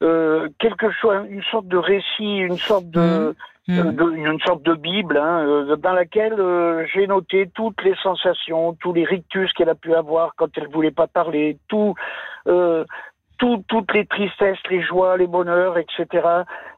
euh, 0.04 0.48
quelque 0.60 0.92
chose, 0.92 1.26
une 1.30 1.44
sorte 1.44 1.68
de 1.68 1.78
récit, 1.78 2.38
une 2.38 2.58
sorte 2.58 2.90
de, 2.90 3.30
Mmh. 3.30 3.34
De- 3.68 4.16
une 4.16 4.40
sorte 4.42 4.64
de 4.64 4.74
bible, 4.76 5.18
hein, 5.18 5.46
euh, 5.46 5.76
dans 5.76 5.94
laquelle 5.94 6.40
euh, 6.40 6.86
j'ai 6.94 7.06
noté 7.08 7.50
toutes 7.54 7.84
les 7.84 7.96
sensations, 8.02 8.74
tous 8.80 8.94
les 8.94 9.04
rictus 9.04 9.52
qu'elle 9.54 9.70
a 9.70 9.76
pu 9.76 9.94
avoir 9.94 10.34
quand 10.38 10.48
elle 10.58 10.68
voulait 10.70 10.92
pas 10.92 11.08
parler, 11.08 11.58
tout, 11.68 11.94
euh, 12.48 12.86
tout- 13.40 13.64
toutes 13.68 13.94
les 13.94 14.06
tristesses, 14.06 14.58
les 14.70 14.82
joies, 14.82 15.18
les 15.18 15.28
bonheurs, 15.28 15.78
etc., 15.78 16.06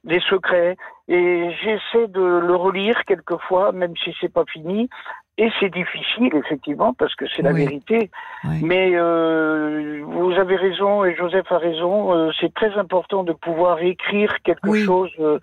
les 0.04 0.20
secrets. 0.22 0.76
Et 1.08 1.52
j'essaie 1.64 2.08
de 2.08 2.22
le 2.22 2.56
relire 2.56 3.06
quelquefois, 3.06 3.72
même 3.72 3.96
si 4.04 4.16
c'est 4.20 4.34
pas 4.34 4.46
fini. 4.52 4.90
Et 5.38 5.50
c'est 5.60 5.70
difficile, 5.70 6.36
effectivement, 6.36 6.94
parce 6.94 7.16
que 7.16 7.26
c'est 7.34 7.42
la 7.44 7.52
Oui. 7.54 7.62
vérité. 7.64 8.12
oui. 8.44 8.60
Mais 8.62 8.92
euh, 8.96 10.02
vous 10.06 10.34
avez 10.34 10.58
raison 10.58 11.06
et 11.06 11.16
Joseph 11.16 11.50
a 11.52 11.58
raison. 11.60 12.14
euh, 12.14 12.32
c'est 12.42 12.54
très 12.54 12.74
important 12.78 13.24
de 13.24 13.32
pouvoir 13.32 13.80
écrire 13.82 14.36
quelque 14.44 14.68
Oui. 14.68 14.84
chose 14.84 15.12
euh, 15.20 15.40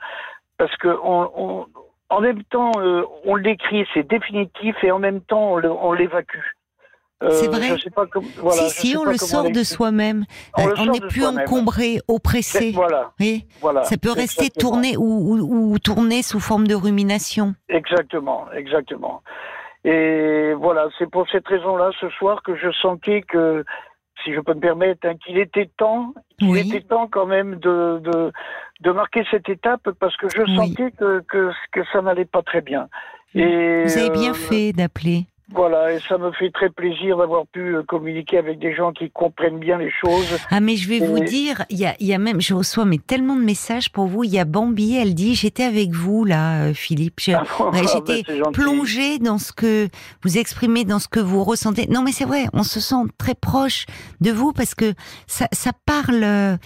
parce 0.59 0.75
que 0.77 0.89
on, 1.03 1.31
on- 1.37 1.67
en 2.09 2.21
même 2.21 2.43
temps 2.45 2.71
euh, 2.79 3.03
on 3.25 3.35
l'écrit, 3.35 3.85
c'est 3.93 4.07
définitif 4.09 4.77
et 4.85 4.91
en 4.93 4.99
même 5.01 5.21
temps 5.21 5.55
on 5.55 5.93
l'évacue. 5.93 6.39
Euh, 7.23 7.31
C'est 7.31 7.49
vrai. 7.49 7.77
Je 7.79 7.83
sais 7.85 7.91
pas 7.91 8.05
comment. 8.07 8.29
Voilà, 8.43 8.69
si, 8.69 8.89
si, 8.89 8.97
on 8.97 9.05
le 9.05 9.17
sort 9.17 9.51
de 9.51 9.63
soi-même. 9.65 10.25
On 10.59 10.69
Euh, 10.69 10.93
n'est 10.93 11.01
plus 11.09 11.25
encombré, 11.25 11.99
oppressé. 12.09 12.73
Voilà, 12.73 13.13
Oui. 13.19 13.47
voilà. 13.63 13.85
Ça 13.85 13.97
peut 13.97 14.13
rester 14.13 14.45
Exactement. 14.45 14.71
tourné 14.73 14.97
ou, 14.99 15.03
ou, 15.03 15.73
ou 15.73 15.79
tourner 15.79 16.23
sous 16.23 16.41
forme 16.41 16.67
de 16.69 16.75
rumination. 16.75 17.55
Exactement, 17.71 18.47
exactement. 18.55 19.23
Et 19.85 20.53
voilà, 20.55 20.89
c'est 20.99 21.11
pour 21.11 21.27
cette 21.31 21.49
raison-là 21.49 21.91
ce 22.01 22.09
soir 22.11 22.43
que 22.43 22.55
je 22.55 22.71
sentais 22.83 23.23
que, 23.23 23.65
si 24.25 24.35
je 24.35 24.41
peux 24.41 24.55
me 24.55 24.61
permettre, 24.61 25.07
hein, 25.07 25.15
qu'il 25.25 25.39
était 25.39 25.71
temps, 25.77 26.13
qu'il 26.39 26.51
Oui. 26.51 26.61
était 26.61 26.81
temps 26.81 27.07
quand 27.09 27.27
même 27.27 27.57
de, 27.57 28.01
de, 28.03 28.33
de 28.81 28.91
marquer 28.91 29.25
cette 29.31 29.49
étape 29.49 29.91
parce 29.99 30.17
que 30.17 30.29
je 30.29 30.43
Oui. 30.43 30.57
sentais 30.57 30.91
que, 30.93 31.21
que, 31.29 31.51
que 31.73 31.81
ça 31.93 32.03
n'allait 32.03 32.25
pas 32.25 32.43
très 32.43 32.61
bien. 32.61 32.89
Et, 33.35 33.85
vous 33.85 33.99
avez 33.99 34.11
bien 34.11 34.35
fait 34.35 34.73
d'appeler. 34.73 35.27
Voilà, 35.53 35.93
et 35.93 36.01
ça 36.01 36.19
me 36.19 36.33
fait 36.33 36.51
très 36.51 36.71
plaisir 36.71 37.19
d'avoir 37.19 37.47
pu 37.47 37.77
euh, 37.77 37.85
communiquer 37.85 38.39
avec 38.39 38.59
des 38.59 38.75
gens 38.75 38.93
qui 38.93 39.11
comprennent 39.11 39.61
bien 39.61 39.79
les 39.79 39.93
choses. 39.93 40.37
Ah, 40.51 40.59
mais 40.59 40.75
je 40.75 40.89
vais 40.89 40.99
vous 40.99 41.21
dire, 41.21 41.65
il 41.71 41.79
y 41.79 41.87
a, 41.87 41.95
y 42.01 42.13
a, 42.13 42.19
même, 42.19 42.41
je 42.41 42.53
reçois 42.53 42.85
mais 42.85 42.99
tellement 42.99 43.37
de 43.37 43.43
messages 43.43 43.93
pour 43.93 44.07
vous. 44.07 44.25
Il 44.25 44.31
y 44.31 44.41
a 44.41 44.45
Bambi, 44.45 44.97
elle 44.97 45.15
dit, 45.15 45.37
j'étais 45.37 45.63
avec 45.63 45.91
vous 45.93 46.25
là, 46.25 46.65
euh, 46.65 46.75
Philippe. 46.75 47.21
Ah, 47.29 47.45
j'étais 47.95 48.25
ah, 48.45 48.51
plongée 48.51 49.21
dans 49.21 49.39
ce 49.39 49.53
que 49.53 49.89
vous 50.25 50.37
exprimez, 50.37 50.85
dans 50.85 50.99
ce 50.99 51.07
que 51.07 51.21
vous 51.21 51.45
ressentez. 51.45 51.87
Non, 51.87 52.03
mais 52.03 52.11
c'est 52.11 52.25
vrai, 52.25 52.47
on 52.53 52.65
se 52.65 52.81
sent 52.81 53.05
très 53.17 53.37
proche 53.37 53.87
de 54.21 54.33
vous 54.33 54.53
parce 54.53 54.75
que 54.75 54.95
ça, 55.29 55.47
ça 55.53 55.71
parle, 55.87 56.25
euh, 56.25 56.57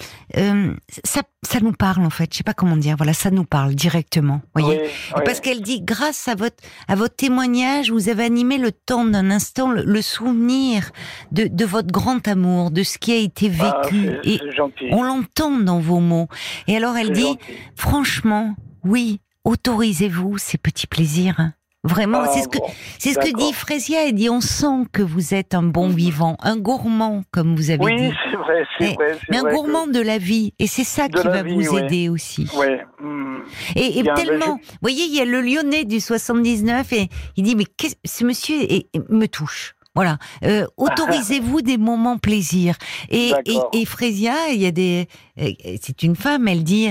ça, 1.04 1.20
ça 1.42 1.60
nous 1.60 1.72
parle 1.72 2.04
en 2.04 2.10
fait. 2.10 2.32
Je 2.32 2.38
sais 2.38 2.44
pas 2.44 2.54
comment 2.54 2.76
dire. 2.76 2.96
Voilà, 2.96 3.12
ça 3.12 3.30
nous 3.30 3.44
parle 3.44 3.74
directement. 3.74 4.42
Voyez, 4.54 4.90
parce 5.24 5.40
qu'elle 5.40 5.62
dit, 5.62 5.80
grâce 5.80 6.28
à 6.28 6.34
votre, 6.34 6.56
à 6.86 6.94
votre 6.94 7.16
témoignage, 7.16 7.90
vous 7.90 8.08
avez 8.08 8.24
animé 8.24 8.58
le 8.58 8.72
temps 8.72 9.04
d'un 9.04 9.30
instant 9.30 9.70
le, 9.70 10.02
souvenir 10.02 10.90
de, 11.32 11.44
de, 11.46 11.64
votre 11.64 11.90
grand 11.90 12.26
amour, 12.28 12.70
de 12.70 12.82
ce 12.82 12.98
qui 12.98 13.12
a 13.12 13.16
été 13.16 13.50
ah, 13.60 13.82
vécu. 13.82 14.10
et 14.24 14.40
on 14.90 15.02
l'entend 15.02 15.58
dans 15.58 15.80
vos 15.80 16.00
mots. 16.00 16.28
Et 16.66 16.76
alors 16.76 16.96
elle 16.96 17.12
dit, 17.12 17.38
franchement, 17.74 18.54
oui, 18.84 19.20
autorisez-vous 19.44 20.38
ces 20.38 20.58
petits 20.58 20.86
plaisirs. 20.86 21.52
Vraiment, 21.82 22.26
c'est 22.26 22.42
ce 22.42 22.48
que 22.48 22.58
c'est 22.98 23.14
ce 23.14 23.18
que 23.18 23.34
dit 23.34 23.54
Frésia. 23.54 24.06
Elle 24.06 24.14
dit 24.14 24.28
on 24.28 24.42
sent 24.42 24.84
que 24.92 25.02
vous 25.02 25.32
êtes 25.32 25.54
un 25.54 25.62
bon 25.62 25.88
vivant, 25.88 26.36
un 26.40 26.56
gourmand 26.56 27.22
comme 27.30 27.56
vous 27.56 27.70
avez 27.70 27.78
dit. 27.78 28.08
Oui, 28.08 28.12
c'est 28.30 28.36
vrai, 28.36 28.64
c'est 28.78 28.94
vrai. 28.94 29.18
Mais 29.30 29.38
un 29.38 29.50
gourmand 29.50 29.86
de 29.86 30.00
la 30.00 30.18
vie, 30.18 30.52
et 30.58 30.66
c'est 30.66 30.84
ça 30.84 31.08
qui 31.08 31.26
va 31.26 31.42
vous 31.42 31.78
aider 31.78 32.10
aussi. 32.10 32.46
Ouais. 32.54 32.84
Hmm. 33.00 33.38
Et, 33.76 34.02
tellement, 34.14 34.56
vous 34.56 34.78
voyez, 34.82 35.04
il 35.04 35.14
y 35.14 35.20
a 35.20 35.24
le 35.24 35.40
Lyonnais 35.40 35.84
du 35.84 36.00
79 36.00 36.92
et 36.92 37.08
il 37.36 37.44
dit 37.44 37.56
mais 37.56 37.64
ce 38.04 38.24
monsieur 38.24 38.58
me 39.08 39.26
touche. 39.26 39.74
Voilà. 39.94 40.18
Euh, 40.44 40.66
autorisez-vous 40.76 41.62
des 41.62 41.78
moments 41.78 42.18
plaisir. 42.18 42.76
Et, 43.08 43.32
et, 43.46 43.58
et 43.72 43.84
Frésia, 43.86 44.50
il 44.52 44.60
y 44.60 44.66
a 44.66 44.70
des, 44.70 45.08
euh, 45.40 45.50
c'est 45.80 46.02
une 46.02 46.14
femme, 46.14 46.46
elle 46.46 46.62
dit, 46.62 46.90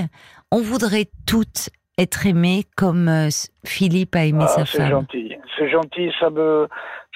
on 0.50 0.60
voudrait 0.60 1.08
toutes 1.26 1.70
être 2.00 2.26
aimé 2.26 2.64
comme 2.76 3.08
euh, 3.08 3.28
Philippe 3.64 4.16
a 4.16 4.24
aimé 4.24 4.44
ah, 4.44 4.48
sa 4.48 4.64
femme. 4.64 4.86
C'est 4.86 4.90
gentil, 4.90 5.36
c'est 5.58 5.68
gentil, 5.68 6.10
ça 6.18 6.30
me, 6.30 6.66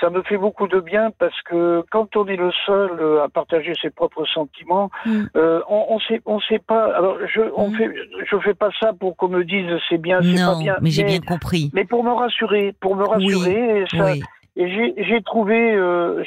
ça 0.00 0.10
me 0.10 0.22
fait 0.22 0.36
beaucoup 0.36 0.68
de 0.68 0.80
bien 0.80 1.10
parce 1.18 1.40
que 1.42 1.82
quand 1.90 2.16
on 2.16 2.26
est 2.26 2.36
le 2.36 2.50
seul 2.66 2.90
euh, 3.00 3.24
à 3.24 3.28
partager 3.28 3.72
ses 3.80 3.90
propres 3.90 4.24
sentiments, 4.26 4.90
mm. 5.06 5.24
euh, 5.36 5.60
on, 5.68 5.86
on 5.90 5.98
sait, 6.00 6.20
on 6.26 6.40
sait 6.40 6.58
pas. 6.58 6.84
Alors 6.96 7.16
je, 7.32 7.40
on 7.56 7.70
mm. 7.70 7.74
fait, 7.76 7.90
je 8.30 8.36
fais 8.38 8.54
pas 8.54 8.70
ça 8.80 8.92
pour 8.92 9.16
qu'on 9.16 9.28
me 9.28 9.44
dise 9.44 9.66
c'est 9.88 9.98
bien, 9.98 10.20
c'est 10.22 10.44
pas 10.44 10.58
bien. 10.58 10.76
Mais, 10.80 10.90
j'ai 10.90 11.04
bien 11.04 11.20
compris. 11.20 11.70
Mais 11.72 11.84
pour 11.84 12.04
me 12.04 12.12
rassurer, 12.12 12.74
pour 12.80 12.96
me 12.96 13.04
rassurer, 13.04 13.82
et, 13.82 13.96
ça, 13.96 14.14
et 14.56 15.04
j'ai 15.08 15.22
trouvé, 15.22 15.76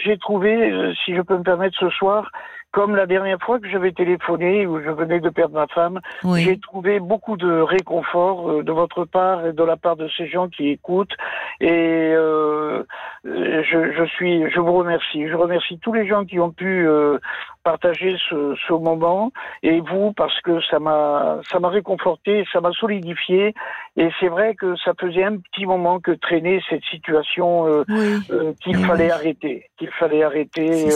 j'ai 0.03 0.17
trouvé, 0.17 0.93
si 1.05 1.15
je 1.15 1.21
peux 1.21 1.37
me 1.37 1.43
permettre 1.43 1.77
ce 1.79 1.89
soir, 1.91 2.31
comme 2.71 2.95
la 2.95 3.05
dernière 3.05 3.39
fois 3.39 3.59
que 3.59 3.69
j'avais 3.69 3.91
téléphoné, 3.91 4.67
où 4.67 4.81
je 4.81 4.89
venais 4.89 5.19
de 5.19 5.29
perdre 5.29 5.55
ma 5.55 5.67
femme, 5.67 5.99
j'ai 6.35 6.59
trouvé 6.59 6.99
beaucoup 6.99 7.37
de 7.37 7.61
réconfort 7.61 8.49
euh, 8.49 8.63
de 8.63 8.71
votre 8.71 9.05
part 9.05 9.45
et 9.45 9.53
de 9.53 9.63
la 9.63 9.77
part 9.77 9.95
de 9.95 10.07
ces 10.17 10.27
gens 10.27 10.47
qui 10.47 10.69
écoutent. 10.69 11.15
Et 11.59 11.71
euh, 11.71 12.83
je, 13.23 13.93
je, 13.97 14.05
suis, 14.15 14.49
je 14.51 14.59
vous 14.59 14.73
remercie. 14.73 15.27
Je 15.27 15.35
remercie 15.35 15.79
tous 15.79 15.93
les 15.93 16.07
gens 16.07 16.25
qui 16.25 16.39
ont 16.39 16.51
pu 16.51 16.87
euh, 16.87 17.17
partager 17.63 18.15
ce, 18.29 18.55
ce, 18.67 18.73
moment 18.73 19.31
et 19.63 19.81
vous 19.81 20.13
parce 20.13 20.39
que 20.41 20.61
ça 20.69 20.79
m'a, 20.79 21.39
ça 21.49 21.59
m'a 21.59 21.69
réconforté, 21.69 22.45
ça 22.53 22.61
m'a 22.61 22.71
solidifié. 22.71 23.55
Et 23.99 24.09
c'est 24.19 24.27
vrai 24.27 24.53
que 24.53 24.75
ça 24.85 24.91
faisait 24.99 25.23
un 25.23 25.37
petit 25.37 25.65
moment 25.65 25.99
que 25.99 26.11
traînait 26.11 26.61
cette 26.69 26.83
situation 26.91 27.65
euh, 27.65 27.83
euh, 28.29 28.53
qu'il 28.63 28.77
fallait 28.85 29.09
arrêter, 29.09 29.65
qu'il 29.75 29.89
fallait 29.99 30.23
arrêter. 30.23 30.89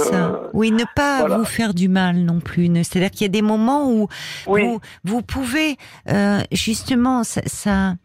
Oui, 0.53 0.69
ne 0.69 0.83
pas 0.95 1.27
vous 1.27 1.43
faire 1.43 1.73
du 1.73 1.89
mal 1.89 2.17
non 2.17 2.39
plus. 2.39 2.67
C'est-à-dire 2.83 3.09
qu'il 3.09 3.21
y 3.23 3.25
a 3.25 3.29
des 3.29 3.41
moments 3.41 3.89
où 3.89 4.07
vous, 4.45 4.79
vous, 5.03 5.21
pouvez 5.23 5.77
euh, 6.09 6.41
justement 6.51 7.23
ça, 7.23 7.95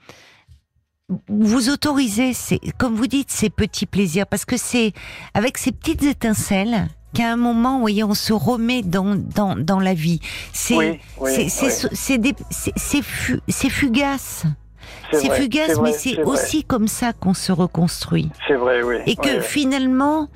vous 1.28 1.68
autoriser, 1.68 2.32
comme 2.78 2.94
vous 2.94 3.06
dites, 3.06 3.30
ces 3.30 3.50
petits 3.50 3.86
plaisirs, 3.86 4.26
parce 4.26 4.46
que 4.46 4.56
c'est 4.56 4.94
avec 5.34 5.58
ces 5.58 5.72
petites 5.72 6.04
étincelles 6.04 6.86
qu'à 7.12 7.30
un 7.30 7.36
moment, 7.36 7.74
vous 7.74 7.80
voyez, 7.80 8.02
on 8.02 8.14
se 8.14 8.32
remet 8.32 8.80
dans 8.80 9.14
dans, 9.14 9.56
dans 9.56 9.78
la 9.78 9.92
vie. 9.92 10.20
C'est 10.54 11.00
c'est 13.46 13.70
fugace. 13.70 14.46
C'est 15.12 15.30
fugace, 15.30 15.78
mais 15.82 15.92
c'est 15.92 16.22
aussi 16.22 16.64
comme 16.64 16.88
ça 16.88 17.12
qu'on 17.12 17.34
se 17.34 17.52
reconstruit. 17.52 18.30
C'est 18.48 18.54
vrai, 18.54 18.82
oui. 18.82 18.96
Et 19.06 19.16
que 19.16 19.40
finalement, 19.40 20.28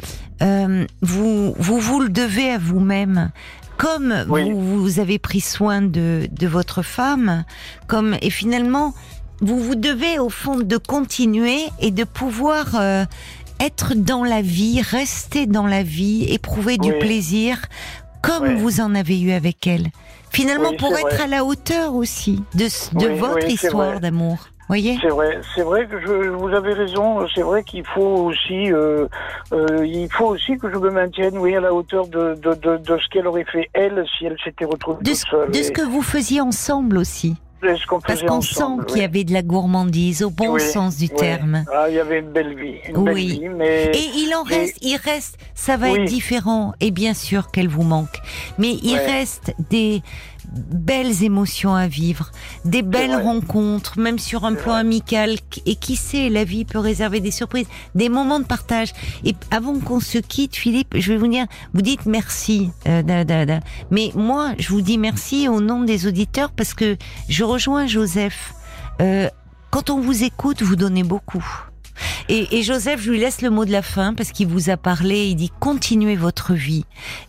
euh, 0.43 0.87
vous, 1.03 1.55
vous 1.59 1.79
vous 1.79 2.01
le 2.01 2.09
devez 2.09 2.51
à 2.51 2.59
vous-même. 2.59 3.31
Comme 3.77 4.25
vous, 4.29 4.83
vous, 4.83 5.01
avez 5.01 5.19
pris 5.19 5.41
soin 5.41 5.81
de, 5.81 6.29
de 6.31 6.47
votre 6.47 6.83
femme, 6.83 7.45
comme 7.87 8.15
et 8.21 8.29
finalement, 8.29 8.95
vous 9.41 9.59
vous 9.59 9.75
devez 9.75 10.19
au 10.19 10.29
fond 10.29 10.59
de 10.59 10.77
continuer 10.77 11.61
et 11.81 11.91
de 11.91 12.05
pouvoir 12.05 12.77
euh, 12.79 13.05
être 13.59 13.95
dans 13.95 14.23
la 14.23 14.43
vie, 14.43 14.83
rester 14.83 15.47
dans 15.47 15.67
la 15.67 15.83
vie, 15.83 16.25
éprouver 16.29 16.77
du 16.77 16.93
plaisir, 16.99 17.59
comme 18.23 18.57
vous 18.57 18.81
en 18.81 18.95
avez 18.95 19.21
eu 19.21 19.33
avec 19.33 19.67
elle. 19.67 19.89
Finalement, 20.31 20.73
pour 20.75 20.97
être 20.97 21.21
à 21.21 21.27
la 21.27 21.45
hauteur 21.45 21.95
aussi 21.95 22.43
de, 22.55 22.67
de 22.99 23.09
votre 23.09 23.47
histoire 23.47 24.01
d'amour. 24.01 24.39
C'est 24.73 25.09
vrai, 25.09 25.41
c'est 25.55 25.63
vrai 25.63 25.87
que 25.87 26.01
je, 26.01 26.29
vous 26.29 26.49
avez 26.51 26.73
raison. 26.75 27.27
C'est 27.35 27.43
vrai 27.43 27.65
qu'il 27.65 27.85
faut 27.85 28.29
aussi, 28.29 28.73
euh, 28.73 29.09
euh, 29.53 29.85
il 29.85 30.09
faut 30.13 30.27
aussi 30.27 30.57
que 30.59 30.71
je 30.71 30.77
me 30.77 30.91
maintienne, 30.91 31.37
oui, 31.39 31.57
à 31.57 31.61
la 31.61 31.75
hauteur 31.75 32.07
de, 32.07 32.35
de, 32.37 32.55
de, 32.55 32.77
de 32.77 32.99
ce 32.99 33.09
qu'elle 33.09 33.27
aurait 33.27 33.45
fait 33.45 33.69
elle 33.73 34.05
si 34.17 34.27
elle 34.27 34.37
s'était 34.45 34.65
retrouvée 34.65 35.03
de, 35.03 35.15
seule. 35.15 35.51
De 35.51 35.61
ce 35.61 35.73
que 35.73 35.83
vous 35.83 36.03
faisiez 36.03 36.41
ensemble 36.41 36.99
aussi. 36.99 37.37
Parce 37.61 38.23
qu'on 38.23 38.40
sent 38.40 38.85
qu'il 38.88 38.99
y 38.99 39.05
avait 39.05 39.25
de 39.25 39.33
la 39.33 39.42
gourmandise 39.42 40.23
au 40.23 40.31
bon 40.31 40.59
sens 40.59 40.96
du 40.96 41.09
terme. 41.09 41.64
Ah, 41.73 41.87
il 41.88 41.94
y 41.94 41.99
avait 41.99 42.20
une 42.20 42.31
belle 42.31 42.55
vie. 42.55 42.77
oui. 42.94 43.49
mais... 43.55 43.90
Et 43.94 44.11
il 44.16 44.35
en 44.35 44.42
reste, 44.42 44.79
il 44.81 44.96
reste, 44.96 45.37
ça 45.55 45.77
va 45.77 45.90
être 45.90 46.05
différent. 46.05 46.73
Et 46.81 46.90
bien 46.90 47.14
sûr 47.14 47.51
qu'elle 47.51 47.68
vous 47.68 47.83
manque. 47.83 48.18
Mais 48.59 48.75
il 48.83 48.96
reste 48.96 49.55
des, 49.70 50.03
belles 50.53 51.23
émotions 51.23 51.75
à 51.75 51.87
vivre, 51.87 52.31
des 52.65 52.83
belles 52.83 53.17
rencontres, 53.17 53.99
même 53.99 54.19
sur 54.19 54.45
un 54.45 54.55
plan 54.55 54.75
amical. 54.75 55.37
Et 55.67 55.77
qui 55.77 55.97
sait, 55.97 56.29
la 56.29 56.45
vie 56.45 56.65
peut 56.65 56.79
réserver 56.79 57.21
des 57.21 57.31
surprises, 57.31 57.67
des 57.95 58.09
moments 58.09 58.41
de 58.41 58.45
partage. 58.45 58.93
Et 59.25 59.35
avant 59.51 59.79
qu'on 59.79 60.01
se 60.01 60.19
quitte, 60.19 60.57
Philippe, 60.57 60.95
je 60.97 61.13
vais 61.13 61.19
vous 61.19 61.29
dire, 61.29 61.47
vous 61.75 61.83
dites 61.83 62.07
merci, 62.07 62.71
euh, 62.87 63.03
mais 63.91 64.11
moi, 64.15 64.53
je 64.59 64.69
vous 64.69 64.81
dis 64.81 64.99
merci 64.99 65.49
au 65.49 65.61
nom 65.61 65.83
des 65.83 66.07
auditeurs 66.07 66.51
parce 66.53 66.75
que 66.75 66.97
je 67.29 67.45
rejoins 67.45 67.87
Joseph. 67.87 68.55
Euh, 69.01 69.29
quand 69.71 69.91
on 69.91 70.01
vous 70.01 70.25
écoute, 70.25 70.63
vous 70.63 70.77
donnez 70.77 71.05
beaucoup. 71.05 71.45
Et, 72.29 72.59
et, 72.59 72.63
Joseph, 72.63 73.01
je 73.03 73.11
lui 73.11 73.19
laisse 73.19 73.43
le 73.43 73.51
mot 73.51 73.65
de 73.65 73.73
la 73.73 73.83
fin 73.83 74.15
parce 74.15 74.33
qu'il 74.33 74.49
vous 74.49 74.71
a 74.71 74.77
parlé. 74.77 75.27
Il 75.27 75.37
dit 75.37 75.53
continuez 75.61 76.17
votre 76.17 76.55
vie. 76.55 76.85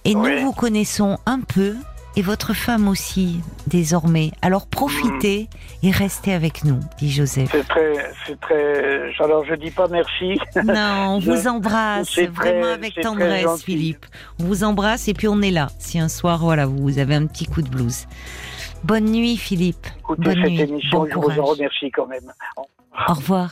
Et 0.06 0.16
nous 0.16 0.40
vous 0.42 0.54
connaissons 0.54 1.18
un 1.26 1.40
peu, 1.42 1.76
et 2.16 2.22
votre 2.22 2.54
femme 2.54 2.88
aussi 2.88 3.40
désormais. 3.68 4.32
Alors 4.42 4.68
profitez 4.68 5.48
et 5.84 5.92
restez 5.92 6.34
avec 6.34 6.64
nous, 6.64 6.80
dit 6.98 7.12
Joseph. 7.12 7.50
C'est 7.52 7.68
très, 7.68 7.94
c'est 8.28 8.40
très. 8.40 9.12
Alors 9.20 9.46
je 9.46 9.56
dis 9.56 9.72
pas 9.72 9.88
merci. 9.88 10.38
Non, 10.64 11.16
on 11.16 11.20
vous 11.32 11.48
embrasse 11.48 12.18
vraiment 12.20 12.74
avec 12.74 13.00
tendresse, 13.00 13.64
Philippe. 13.64 14.06
On 14.40 14.46
vous 14.46 14.64
embrasse 14.64 15.08
et 15.08 15.14
puis 15.14 15.28
on 15.28 15.42
est 15.42 15.52
là. 15.52 15.68
Si 15.80 16.00
un 16.00 16.10
soir, 16.10 16.40
voilà, 16.40 16.66
vous 16.66 17.00
avez 17.00 17.16
un 17.16 17.26
petit 17.28 17.46
coup 17.46 17.62
de 17.62 17.70
blues. 17.70 18.08
Bonne 18.84 19.06
nuit, 19.06 19.38
Philippe. 19.38 19.88
Écoutez, 20.00 20.24
Bonne 20.24 20.36
cette 20.36 20.52
nuit. 20.52 20.62
émission, 20.62 21.06
je 21.10 21.16
vous 21.16 21.40
en 21.40 21.46
remercie 21.46 21.92
quand 21.92 22.08
même. 22.08 22.32
Au 23.08 23.14
revoir. 23.14 23.50